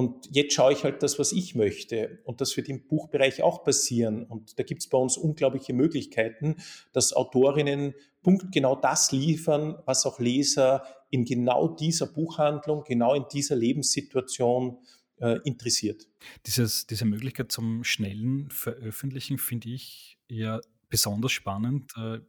und 0.00 0.34
jetzt 0.34 0.54
schaue 0.54 0.72
ich 0.72 0.82
halt 0.82 1.02
das, 1.02 1.18
was 1.18 1.30
ich 1.30 1.54
möchte. 1.54 2.20
Und 2.24 2.40
das 2.40 2.56
wird 2.56 2.70
im 2.70 2.86
Buchbereich 2.86 3.42
auch 3.42 3.64
passieren. 3.64 4.24
Und 4.24 4.58
da 4.58 4.62
gibt 4.62 4.80
es 4.80 4.88
bei 4.88 4.96
uns 4.96 5.18
unglaubliche 5.18 5.74
Möglichkeiten, 5.74 6.56
dass 6.94 7.12
Autorinnen 7.12 7.92
punktgenau 8.22 8.76
das 8.76 9.12
liefern, 9.12 9.76
was 9.84 10.06
auch 10.06 10.18
Leser 10.18 10.84
in 11.10 11.26
genau 11.26 11.68
dieser 11.68 12.06
Buchhandlung, 12.06 12.82
genau 12.84 13.12
in 13.12 13.26
dieser 13.30 13.56
Lebenssituation 13.56 14.78
äh, 15.18 15.38
interessiert. 15.44 16.08
Dieses, 16.46 16.86
diese 16.86 17.04
Möglichkeit 17.04 17.52
zum 17.52 17.84
schnellen 17.84 18.50
Veröffentlichen 18.50 19.36
finde 19.36 19.68
ich 19.68 20.16
ja 20.30 20.60
besonders 20.88 21.32
spannend. 21.32 21.92
Äh, 21.98 22.20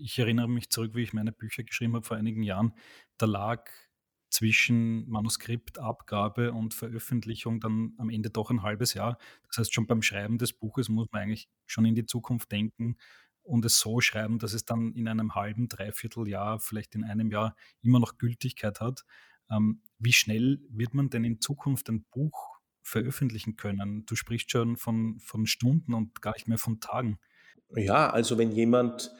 ich 0.00 0.18
erinnere 0.18 0.48
mich 0.48 0.68
zurück, 0.68 0.96
wie 0.96 1.02
ich 1.02 1.12
meine 1.12 1.30
Bücher 1.30 1.62
geschrieben 1.62 1.94
habe 1.94 2.04
vor 2.04 2.16
einigen 2.16 2.42
Jahren. 2.42 2.72
Da 3.18 3.26
lag 3.26 3.70
zwischen 4.34 5.08
Manuskriptabgabe 5.08 6.52
und 6.52 6.74
Veröffentlichung 6.74 7.60
dann 7.60 7.92
am 7.98 8.10
Ende 8.10 8.30
doch 8.30 8.50
ein 8.50 8.62
halbes 8.62 8.92
Jahr. 8.94 9.16
Das 9.46 9.58
heißt, 9.58 9.72
schon 9.72 9.86
beim 9.86 10.02
Schreiben 10.02 10.38
des 10.38 10.52
Buches 10.52 10.88
muss 10.88 11.06
man 11.12 11.22
eigentlich 11.22 11.48
schon 11.66 11.84
in 11.84 11.94
die 11.94 12.04
Zukunft 12.04 12.50
denken 12.50 12.96
und 13.44 13.64
es 13.64 13.78
so 13.78 14.00
schreiben, 14.00 14.40
dass 14.40 14.52
es 14.52 14.64
dann 14.64 14.92
in 14.94 15.06
einem 15.06 15.36
halben, 15.36 15.68
dreiviertel 15.68 16.26
Jahr, 16.26 16.58
vielleicht 16.58 16.96
in 16.96 17.04
einem 17.04 17.30
Jahr 17.30 17.54
immer 17.80 18.00
noch 18.00 18.18
Gültigkeit 18.18 18.80
hat. 18.80 19.04
Ähm, 19.52 19.82
wie 20.00 20.12
schnell 20.12 20.58
wird 20.68 20.94
man 20.94 21.10
denn 21.10 21.22
in 21.22 21.40
Zukunft 21.40 21.88
ein 21.88 22.04
Buch 22.10 22.58
veröffentlichen 22.82 23.54
können? 23.54 24.04
Du 24.04 24.16
sprichst 24.16 24.50
schon 24.50 24.76
von, 24.76 25.20
von 25.20 25.46
Stunden 25.46 25.94
und 25.94 26.22
gar 26.22 26.32
nicht 26.32 26.48
mehr 26.48 26.58
von 26.58 26.80
Tagen. 26.80 27.20
Ja, 27.76 28.10
also 28.10 28.36
wenn 28.36 28.50
jemand, 28.50 29.12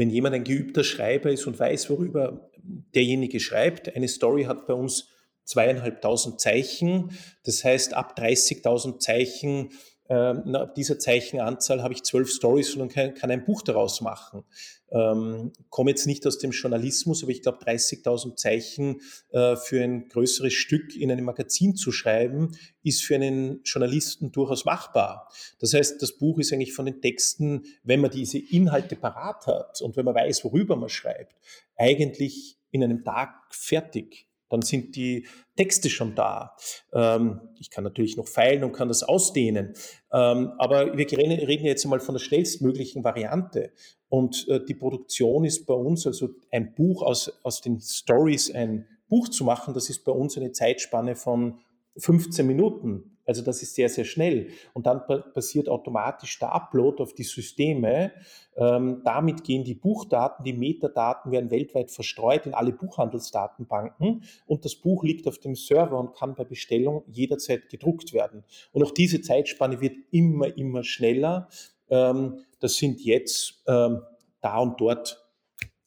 wenn 0.00 0.08
jemand 0.08 0.34
ein 0.34 0.44
geübter 0.44 0.82
Schreiber 0.82 1.30
ist 1.30 1.46
und 1.46 1.58
weiß, 1.58 1.90
worüber 1.90 2.50
derjenige 2.94 3.38
schreibt, 3.38 3.94
eine 3.94 4.08
Story 4.08 4.44
hat 4.44 4.66
bei 4.66 4.72
uns 4.72 5.08
zweieinhalbtausend 5.44 6.40
Zeichen. 6.40 7.10
Das 7.44 7.62
heißt, 7.64 7.92
ab 7.92 8.18
30.000 8.18 8.98
Zeichen 8.98 9.72
ähm, 10.10 10.56
ab 10.56 10.74
dieser 10.74 10.98
Zeichenanzahl 10.98 11.84
habe 11.84 11.94
ich 11.94 12.02
zwölf 12.02 12.30
Stories 12.30 12.74
und 12.74 12.92
kann, 12.92 13.14
kann 13.14 13.30
ein 13.30 13.44
Buch 13.44 13.62
daraus 13.62 14.00
machen. 14.00 14.42
Ähm, 14.90 15.52
komme 15.68 15.92
jetzt 15.92 16.08
nicht 16.08 16.26
aus 16.26 16.38
dem 16.38 16.50
Journalismus, 16.50 17.22
aber 17.22 17.30
ich 17.30 17.42
glaube, 17.42 17.64
30.000 17.64 18.34
Zeichen 18.34 19.00
äh, 19.30 19.54
für 19.54 19.80
ein 19.80 20.08
größeres 20.08 20.52
Stück 20.52 20.96
in 20.96 21.12
einem 21.12 21.24
Magazin 21.24 21.76
zu 21.76 21.92
schreiben, 21.92 22.50
ist 22.82 23.04
für 23.04 23.14
einen 23.14 23.62
Journalisten 23.62 24.32
durchaus 24.32 24.64
machbar. 24.64 25.30
Das 25.60 25.74
heißt, 25.74 26.02
das 26.02 26.18
Buch 26.18 26.40
ist 26.40 26.52
eigentlich 26.52 26.72
von 26.72 26.86
den 26.86 27.00
Texten, 27.00 27.64
wenn 27.84 28.00
man 28.00 28.10
diese 28.10 28.38
Inhalte 28.38 28.96
parat 28.96 29.46
hat 29.46 29.80
und 29.80 29.96
wenn 29.96 30.04
man 30.04 30.16
weiß, 30.16 30.44
worüber 30.44 30.74
man 30.74 30.88
schreibt, 30.88 31.36
eigentlich 31.76 32.58
in 32.72 32.82
einem 32.82 33.04
Tag 33.04 33.32
fertig 33.50 34.26
dann 34.50 34.62
sind 34.62 34.96
die 34.96 35.26
Texte 35.56 35.88
schon 35.88 36.14
da. 36.14 36.54
Ähm, 36.92 37.40
ich 37.58 37.70
kann 37.70 37.84
natürlich 37.84 38.16
noch 38.16 38.28
feilen 38.28 38.64
und 38.64 38.72
kann 38.72 38.88
das 38.88 39.02
ausdehnen. 39.02 39.74
Ähm, 40.12 40.52
aber 40.58 40.96
wir 40.96 41.10
reden 41.10 41.64
jetzt 41.64 41.84
einmal 41.84 42.00
von 42.00 42.14
der 42.14 42.20
schnellstmöglichen 42.20 43.02
Variante. 43.02 43.72
Und 44.08 44.46
äh, 44.48 44.62
die 44.62 44.74
Produktion 44.74 45.44
ist 45.44 45.64
bei 45.66 45.74
uns, 45.74 46.06
also 46.06 46.28
ein 46.50 46.74
Buch 46.74 47.02
aus, 47.02 47.32
aus 47.42 47.60
den 47.62 47.80
Stories, 47.80 48.50
ein 48.50 48.86
Buch 49.08 49.28
zu 49.28 49.44
machen, 49.44 49.72
das 49.72 49.88
ist 49.88 50.04
bei 50.04 50.12
uns 50.12 50.36
eine 50.36 50.52
Zeitspanne 50.52 51.16
von 51.16 51.58
15 51.96 52.46
Minuten. 52.46 53.16
Also 53.26 53.42
das 53.42 53.62
ist 53.62 53.76
sehr, 53.76 53.88
sehr 53.88 54.04
schnell. 54.04 54.48
Und 54.72 54.86
dann 54.86 55.02
passiert 55.06 55.68
automatisch 55.68 56.38
der 56.40 56.52
Upload 56.52 57.00
auf 57.00 57.14
die 57.14 57.22
Systeme. 57.22 58.12
Ähm, 58.56 59.02
damit 59.04 59.44
gehen 59.44 59.62
die 59.62 59.74
Buchdaten, 59.74 60.44
die 60.44 60.52
Metadaten 60.52 61.30
werden 61.30 61.50
weltweit 61.52 61.92
verstreut 61.92 62.46
in 62.46 62.54
alle 62.54 62.72
Buchhandelsdatenbanken 62.72 64.24
und 64.46 64.64
das 64.64 64.74
Buch 64.74 65.04
liegt 65.04 65.28
auf 65.28 65.38
dem 65.38 65.54
Server 65.54 65.98
und 65.98 66.14
kann 66.16 66.34
bei 66.34 66.44
Bestellung 66.44 67.04
jederzeit 67.06 67.68
gedruckt 67.68 68.12
werden. 68.12 68.42
Und 68.72 68.82
auch 68.82 68.90
diese 68.90 69.22
Zeitspanne 69.22 69.80
wird 69.80 69.96
immer, 70.10 70.56
immer 70.58 70.82
schneller. 70.82 71.48
Ähm, 71.88 72.40
das 72.58 72.74
sind 72.74 73.00
jetzt 73.00 73.62
ähm, 73.68 74.02
da 74.40 74.58
und 74.58 74.80
dort 74.80 75.29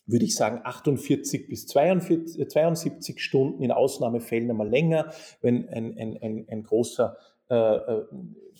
würde 0.05 0.25
ich 0.25 0.35
sagen, 0.35 0.61
48 0.63 1.47
bis 1.47 1.67
42, 1.67 2.49
72 2.49 3.21
Stunden, 3.21 3.63
in 3.63 3.71
Ausnahmefällen 3.71 4.49
einmal 4.49 4.69
länger, 4.69 5.13
wenn 5.41 5.69
ein, 5.69 5.97
ein, 5.97 6.17
ein, 6.21 6.45
ein 6.49 6.63
großer 6.63 7.17
äh, 7.49 7.55
äh, 7.55 8.05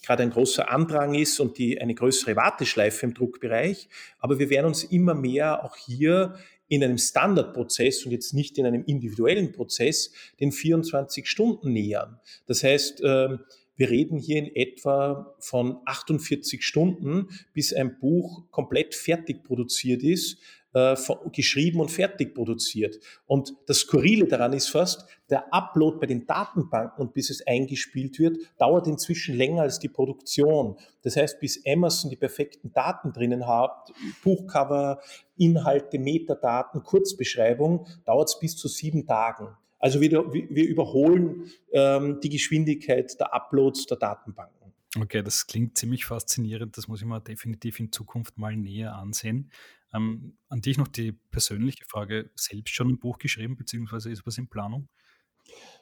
gerade 0.05 0.23
ein 0.23 0.31
großer 0.31 0.69
Andrang 0.69 1.13
ist 1.13 1.39
und 1.39 1.57
die 1.57 1.79
eine 1.79 1.95
größere 1.95 2.35
Warteschleife 2.35 3.05
im 3.05 3.13
Druckbereich. 3.13 3.87
Aber 4.19 4.37
wir 4.37 4.49
werden 4.49 4.67
uns 4.67 4.83
immer 4.83 5.13
mehr 5.13 5.63
auch 5.63 5.77
hier 5.77 6.35
in 6.67 6.83
einem 6.83 6.97
Standardprozess 6.97 8.05
und 8.05 8.11
jetzt 8.11 8.33
nicht 8.33 8.57
in 8.57 8.65
einem 8.65 8.83
individuellen 8.85 9.51
Prozess 9.51 10.11
den 10.39 10.51
24 10.51 11.27
Stunden 11.27 11.71
nähern. 11.71 12.19
Das 12.47 12.63
heißt, 12.63 13.01
äh, 13.01 13.37
wir 13.75 13.89
reden 13.89 14.17
hier 14.19 14.37
in 14.37 14.55
etwa 14.55 15.35
von 15.39 15.77
48 15.85 16.63
Stunden, 16.63 17.29
bis 17.53 17.73
ein 17.73 17.97
Buch 17.99 18.43
komplett 18.51 18.93
fertig 18.93 19.43
produziert 19.43 20.03
ist, 20.03 20.37
äh, 20.73 20.95
geschrieben 21.31 21.79
und 21.79 21.91
fertig 21.91 22.33
produziert. 22.33 22.99
Und 23.25 23.53
das 23.67 23.79
Skurrile 23.79 24.27
daran 24.27 24.53
ist 24.53 24.69
fast, 24.69 25.05
der 25.29 25.53
Upload 25.53 25.97
bei 25.99 26.05
den 26.05 26.25
Datenbanken 26.25 27.01
und 27.01 27.13
bis 27.13 27.29
es 27.29 27.45
eingespielt 27.45 28.19
wird, 28.19 28.37
dauert 28.57 28.87
inzwischen 28.87 29.35
länger 29.35 29.63
als 29.63 29.79
die 29.79 29.89
Produktion. 29.89 30.77
Das 31.01 31.15
heißt, 31.15 31.39
bis 31.39 31.63
Amazon 31.65 32.09
die 32.09 32.15
perfekten 32.15 32.71
Daten 32.71 33.13
drinnen 33.13 33.47
hat, 33.47 33.91
Buchcover, 34.23 34.99
Inhalte, 35.37 35.99
Metadaten, 35.99 36.83
Kurzbeschreibung, 36.83 37.87
dauert 38.05 38.29
es 38.29 38.39
bis 38.39 38.55
zu 38.57 38.67
sieben 38.67 39.05
Tagen. 39.05 39.49
Also 39.79 39.99
wir, 39.99 40.11
wir 40.11 40.67
überholen 40.67 41.51
ähm, 41.73 42.19
die 42.21 42.29
Geschwindigkeit 42.29 43.19
der 43.19 43.33
Uploads 43.33 43.85
der 43.85 43.97
Datenbanken. 43.97 44.62
Okay, 44.99 45.23
das 45.23 45.47
klingt 45.47 45.77
ziemlich 45.77 46.05
faszinierend. 46.05 46.77
Das 46.77 46.87
muss 46.87 47.01
ich 47.01 47.07
mir 47.07 47.19
definitiv 47.19 47.79
in 47.79 47.91
Zukunft 47.91 48.37
mal 48.37 48.55
näher 48.55 48.95
ansehen. 48.95 49.51
Ähm, 49.93 50.37
an 50.49 50.61
dich 50.61 50.77
noch 50.77 50.87
die 50.87 51.11
persönliche 51.11 51.85
Frage: 51.85 52.31
Selbst 52.35 52.75
schon 52.75 52.89
ein 52.89 52.99
Buch 52.99 53.17
geschrieben, 53.17 53.55
beziehungsweise 53.55 54.11
ist 54.11 54.25
was 54.25 54.37
in 54.37 54.47
Planung? 54.47 54.87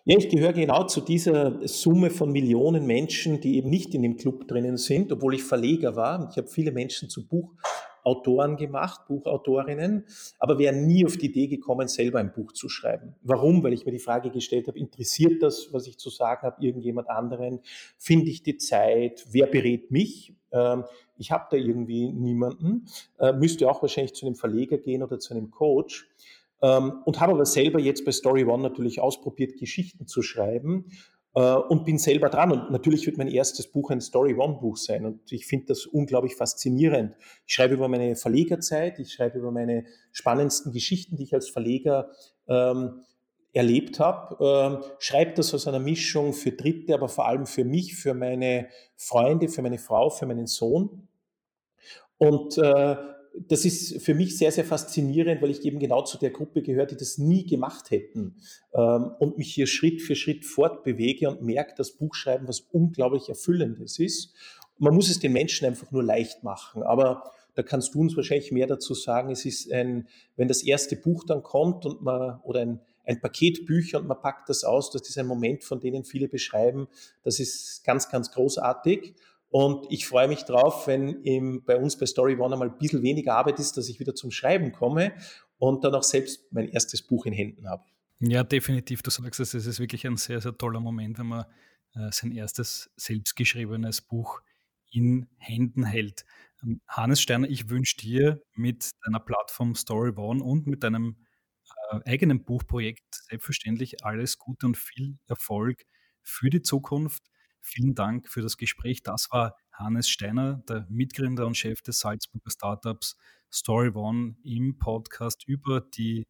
Ja, 0.06 0.18
ich 0.18 0.30
gehöre 0.30 0.54
genau 0.54 0.86
zu 0.88 1.02
dieser 1.02 1.68
Summe 1.68 2.10
von 2.10 2.32
Millionen 2.32 2.88
Menschen, 2.88 3.40
die 3.40 3.58
eben 3.58 3.70
nicht 3.70 3.94
in 3.94 4.02
dem 4.02 4.18
Club 4.18 4.48
drinnen 4.48 4.78
sind, 4.78 5.12
obwohl 5.12 5.36
ich 5.36 5.44
Verleger 5.44 5.96
war. 5.96 6.30
Ich 6.32 6.38
habe 6.38 6.48
viele 6.48 6.72
Menschen 6.72 7.10
zu 7.10 7.28
Buchautoren 8.04 8.58
gemacht, 8.58 9.08
Buchautorinnen, 9.08 10.06
aber 10.40 10.58
wäre 10.60 10.76
nie 10.76 11.06
auf 11.06 11.18
die 11.18 11.28
Idee 11.28 11.48
gekommen, 11.48 11.88
selber 11.88 12.20
ein 12.20 12.34
Buch 12.34 12.52
zu 12.52 12.70
schreiben. 12.70 13.16
Warum? 13.22 13.64
Weil 13.64 13.74
ich 13.74 13.86
mir 13.86 13.92
die 13.92 14.00
Frage 14.00 14.32
gestellt 14.32 14.68
habe, 14.68 14.80
interessiert 14.80 15.42
das, 15.42 15.72
was 15.72 15.88
ich 15.88 15.98
zu 15.98 16.10
sagen 16.10 16.44
habe, 16.44 16.64
irgendjemand 16.64 17.10
anderen? 17.10 17.60
Finde 17.98 18.30
ich 18.30 18.44
die 18.44 18.58
Zeit? 18.58 19.26
Wer 19.32 19.48
berät 19.48 19.92
mich? 19.92 20.34
Ähm, 20.52 20.84
ich 21.18 21.32
habe 21.32 21.46
da 21.52 21.58
irgendwie 21.58 22.12
niemanden. 22.12 22.88
Äh, 23.20 23.34
müsste 23.34 23.70
auch 23.70 23.82
wahrscheinlich 23.82 24.14
zu 24.14 24.26
einem 24.26 24.36
Verleger 24.36 24.78
gehen 24.78 25.04
oder 25.04 25.20
zu 25.20 25.34
einem 25.34 25.52
Coach. 25.52 26.10
Ähm, 26.62 27.02
und 27.06 27.20
habe 27.20 27.34
aber 27.34 27.46
selber 27.46 27.80
jetzt 27.80 28.06
bei 28.06 28.12
Story 28.12 28.46
One 28.46 28.64
natürlich 28.64 29.00
ausprobiert, 29.00 29.58
Geschichten 29.58 30.08
zu 30.08 30.22
schreiben 30.22 30.86
äh, 31.36 31.54
und 31.54 31.86
bin 31.86 31.98
selber 31.98 32.30
dran. 32.30 32.52
Und 32.52 32.72
natürlich 32.72 33.06
wird 33.06 33.18
mein 33.18 33.28
erstes 33.28 33.68
Buch 33.68 33.90
ein 33.92 34.02
Story 34.02 34.36
One 34.36 34.58
Buch 34.60 34.78
sein. 34.78 35.06
Und 35.06 35.32
ich 35.32 35.46
finde 35.46 35.68
das 35.68 35.86
unglaublich 35.86 36.36
faszinierend. 36.36 37.16
Ich 37.46 37.54
schreibe 37.54 37.76
über 37.76 37.88
meine 37.88 38.16
Verlegerzeit, 38.16 39.00
ich 39.00 39.14
schreibe 39.14 39.40
über 39.40 39.52
meine 39.52 39.86
spannendsten 40.12 40.72
Geschichten, 40.72 41.16
die 41.18 41.24
ich 41.24 41.34
als 41.34 41.50
Verleger 41.50 42.12
ähm, 42.48 43.02
erlebt 43.54 44.00
habe, 44.00 44.38
ähm, 44.40 44.84
schreibe 45.00 45.34
das 45.34 45.54
aus 45.54 45.68
einer 45.68 45.80
Mischung 45.80 46.34
für 46.34 46.52
Dritte, 46.52 46.94
aber 46.94 47.10
vor 47.10 47.28
allem 47.28 47.46
für 47.46 47.66
mich, 47.66 47.96
für 47.96 48.14
meine 48.14 48.70
Freunde, 48.96 49.50
für 49.50 49.62
meine 49.62 49.78
Frau, 49.78 50.10
für 50.10 50.26
meinen 50.26 50.48
Sohn. 50.48 51.10
Und 52.18 52.58
äh, 52.58 52.96
das 53.34 53.66
ist 53.66 54.02
für 54.02 54.14
mich 54.14 54.38
sehr, 54.38 54.52
sehr 54.52 54.66
faszinierend, 54.66 55.42
weil 55.42 55.52
ich 55.52 55.64
eben 55.64 55.80
genau 55.80 56.04
zu 56.04 56.18
der 56.18 56.32
Gruppe 56.32 56.62
gehöre, 56.62 56.86
die 56.86 56.98
das 56.98 57.18
nie 57.18 57.46
gemacht 57.46 57.92
hätten 57.92 58.36
ähm, 58.74 59.12
und 59.20 59.38
mich 59.38 59.54
hier 59.54 59.68
Schritt 59.68 60.02
für 60.02 60.16
Schritt 60.16 60.46
fortbewege 60.46 61.30
und 61.30 61.42
merke, 61.42 61.74
dass 61.76 61.94
Buchschreiben 61.94 62.48
was 62.48 62.62
unglaublich 62.72 63.30
Erfüllendes 63.30 64.00
ist. 64.00 64.34
Man 64.78 64.96
muss 64.96 65.10
es 65.10 65.20
den 65.20 65.32
Menschen 65.32 65.68
einfach 65.68 65.92
nur 65.92 66.04
leicht 66.04 66.44
machen. 66.44 66.84
Aber 66.84 67.32
da 67.56 67.64
kannst 67.64 67.94
du 67.94 68.02
uns 68.02 68.16
wahrscheinlich 68.16 68.52
mehr 68.52 68.68
dazu 68.68 68.94
sagen. 68.94 69.32
Es 69.32 69.46
ist 69.46 69.72
ein, 69.72 70.08
wenn 70.36 70.48
das 70.48 70.64
erste 70.64 70.96
Buch 70.96 71.24
dann 71.26 71.44
kommt 71.44 71.86
und 71.86 72.02
man, 72.02 72.40
oder 72.42 72.62
ein, 72.62 72.80
ein 73.06 73.20
Paket 73.20 73.66
Bücher 73.66 74.00
und 74.00 74.08
man 74.08 74.20
packt 74.22 74.50
das 74.50 74.64
aus, 74.64 74.92
das 74.92 75.08
ist 75.10 75.18
ein 75.18 75.28
Moment, 75.28 75.64
von 75.64 75.80
denen 75.80 76.04
viele 76.04 76.28
beschreiben, 76.28 76.88
das 77.24 77.40
ist 77.40 77.84
ganz, 77.84 78.10
ganz 78.10 78.32
großartig. 78.32 79.16
Und 79.52 79.86
ich 79.90 80.08
freue 80.08 80.30
mich 80.30 80.44
drauf, 80.44 80.88
wenn 80.88 81.22
im, 81.24 81.64
bei 81.66 81.76
uns 81.76 81.98
bei 81.98 82.06
Story 82.06 82.36
One 82.38 82.54
einmal 82.54 82.70
ein 82.70 82.78
bisschen 82.78 83.04
weniger 83.04 83.36
Arbeit 83.36 83.60
ist, 83.60 83.76
dass 83.76 83.90
ich 83.90 84.00
wieder 84.00 84.16
zum 84.16 84.32
Schreiben 84.32 84.72
komme 84.72 85.14
und 85.58 85.84
dann 85.84 85.94
auch 85.94 86.04
selbst 86.04 86.52
mein 86.52 86.70
erstes 86.70 87.02
Buch 87.02 87.26
in 87.26 87.34
Händen 87.34 87.70
habe. 87.70 87.84
Ja, 88.20 88.44
definitiv. 88.44 89.02
Du 89.02 89.12
sagst 89.12 89.42
es, 89.42 89.54
es 89.54 89.66
ist 89.66 89.80
wirklich 89.80 90.08
ein 90.08 90.16
sehr, 90.16 90.40
sehr 90.40 90.58
toller 90.58 90.80
Moment, 90.80 91.20
wenn 91.20 91.28
man 91.28 91.46
äh, 91.96 92.12
sein 92.12 92.32
erstes 92.32 92.90
selbstgeschriebenes 92.96 94.02
Buch 94.02 94.42
in 94.90 95.28
Händen 95.38 95.84
hält. 95.84 96.26
Ähm, 96.64 96.82
Hannes 96.88 97.22
Steiner, 97.22 97.50
ich 97.50 97.70
wünsche 97.70 97.98
dir 97.98 98.42
mit 98.54 98.92
deiner 99.06 99.20
Plattform 99.20 99.76
Story 99.76 100.12
One 100.16 100.42
und 100.42 100.66
mit 100.66 100.84
deinem 100.84 101.18
äh, 101.92 102.00
eigenen 102.10 102.46
Buchprojekt 102.46 103.24
selbstverständlich 103.28 104.06
alles 104.06 104.38
Gute 104.38 104.66
und 104.68 104.78
viel 104.78 105.18
Erfolg 105.28 105.84
für 106.22 106.50
die 106.50 106.62
Zukunft. 106.62 107.31
Vielen 107.62 107.96
Dank 107.96 108.28
für 108.28 108.42
das 108.42 108.58
Gespräch. 108.58 109.04
Das 109.04 109.30
war 109.32 109.56
Hannes 109.72 110.10
Steiner, 110.10 110.64
der 110.68 110.86
Mitgründer 110.90 111.46
und 111.46 111.58
Chef 111.58 111.82
des 111.82 112.00
Salzburger 112.00 112.50
Startups 112.50 113.18
Story 113.52 113.92
One 113.94 114.36
im 114.44 114.78
Podcast 114.78 115.48
über 115.48 115.82
die 115.82 116.24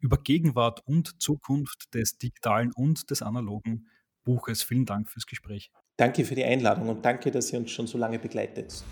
über 0.00 0.18
Gegenwart 0.18 0.86
und 0.86 1.20
Zukunft 1.22 1.94
des 1.94 2.18
digitalen 2.18 2.72
und 2.72 3.10
des 3.10 3.22
analogen 3.22 3.88
Buches. 4.24 4.62
Vielen 4.62 4.84
Dank 4.84 5.10
fürs 5.10 5.26
Gespräch. 5.26 5.70
Danke 5.96 6.24
für 6.24 6.34
die 6.34 6.44
Einladung 6.44 6.88
und 6.88 7.04
danke, 7.04 7.30
dass 7.30 7.52
ihr 7.52 7.58
uns 7.58 7.70
schon 7.70 7.86
so 7.86 7.96
lange 7.96 8.18
begleitet. 8.18 8.84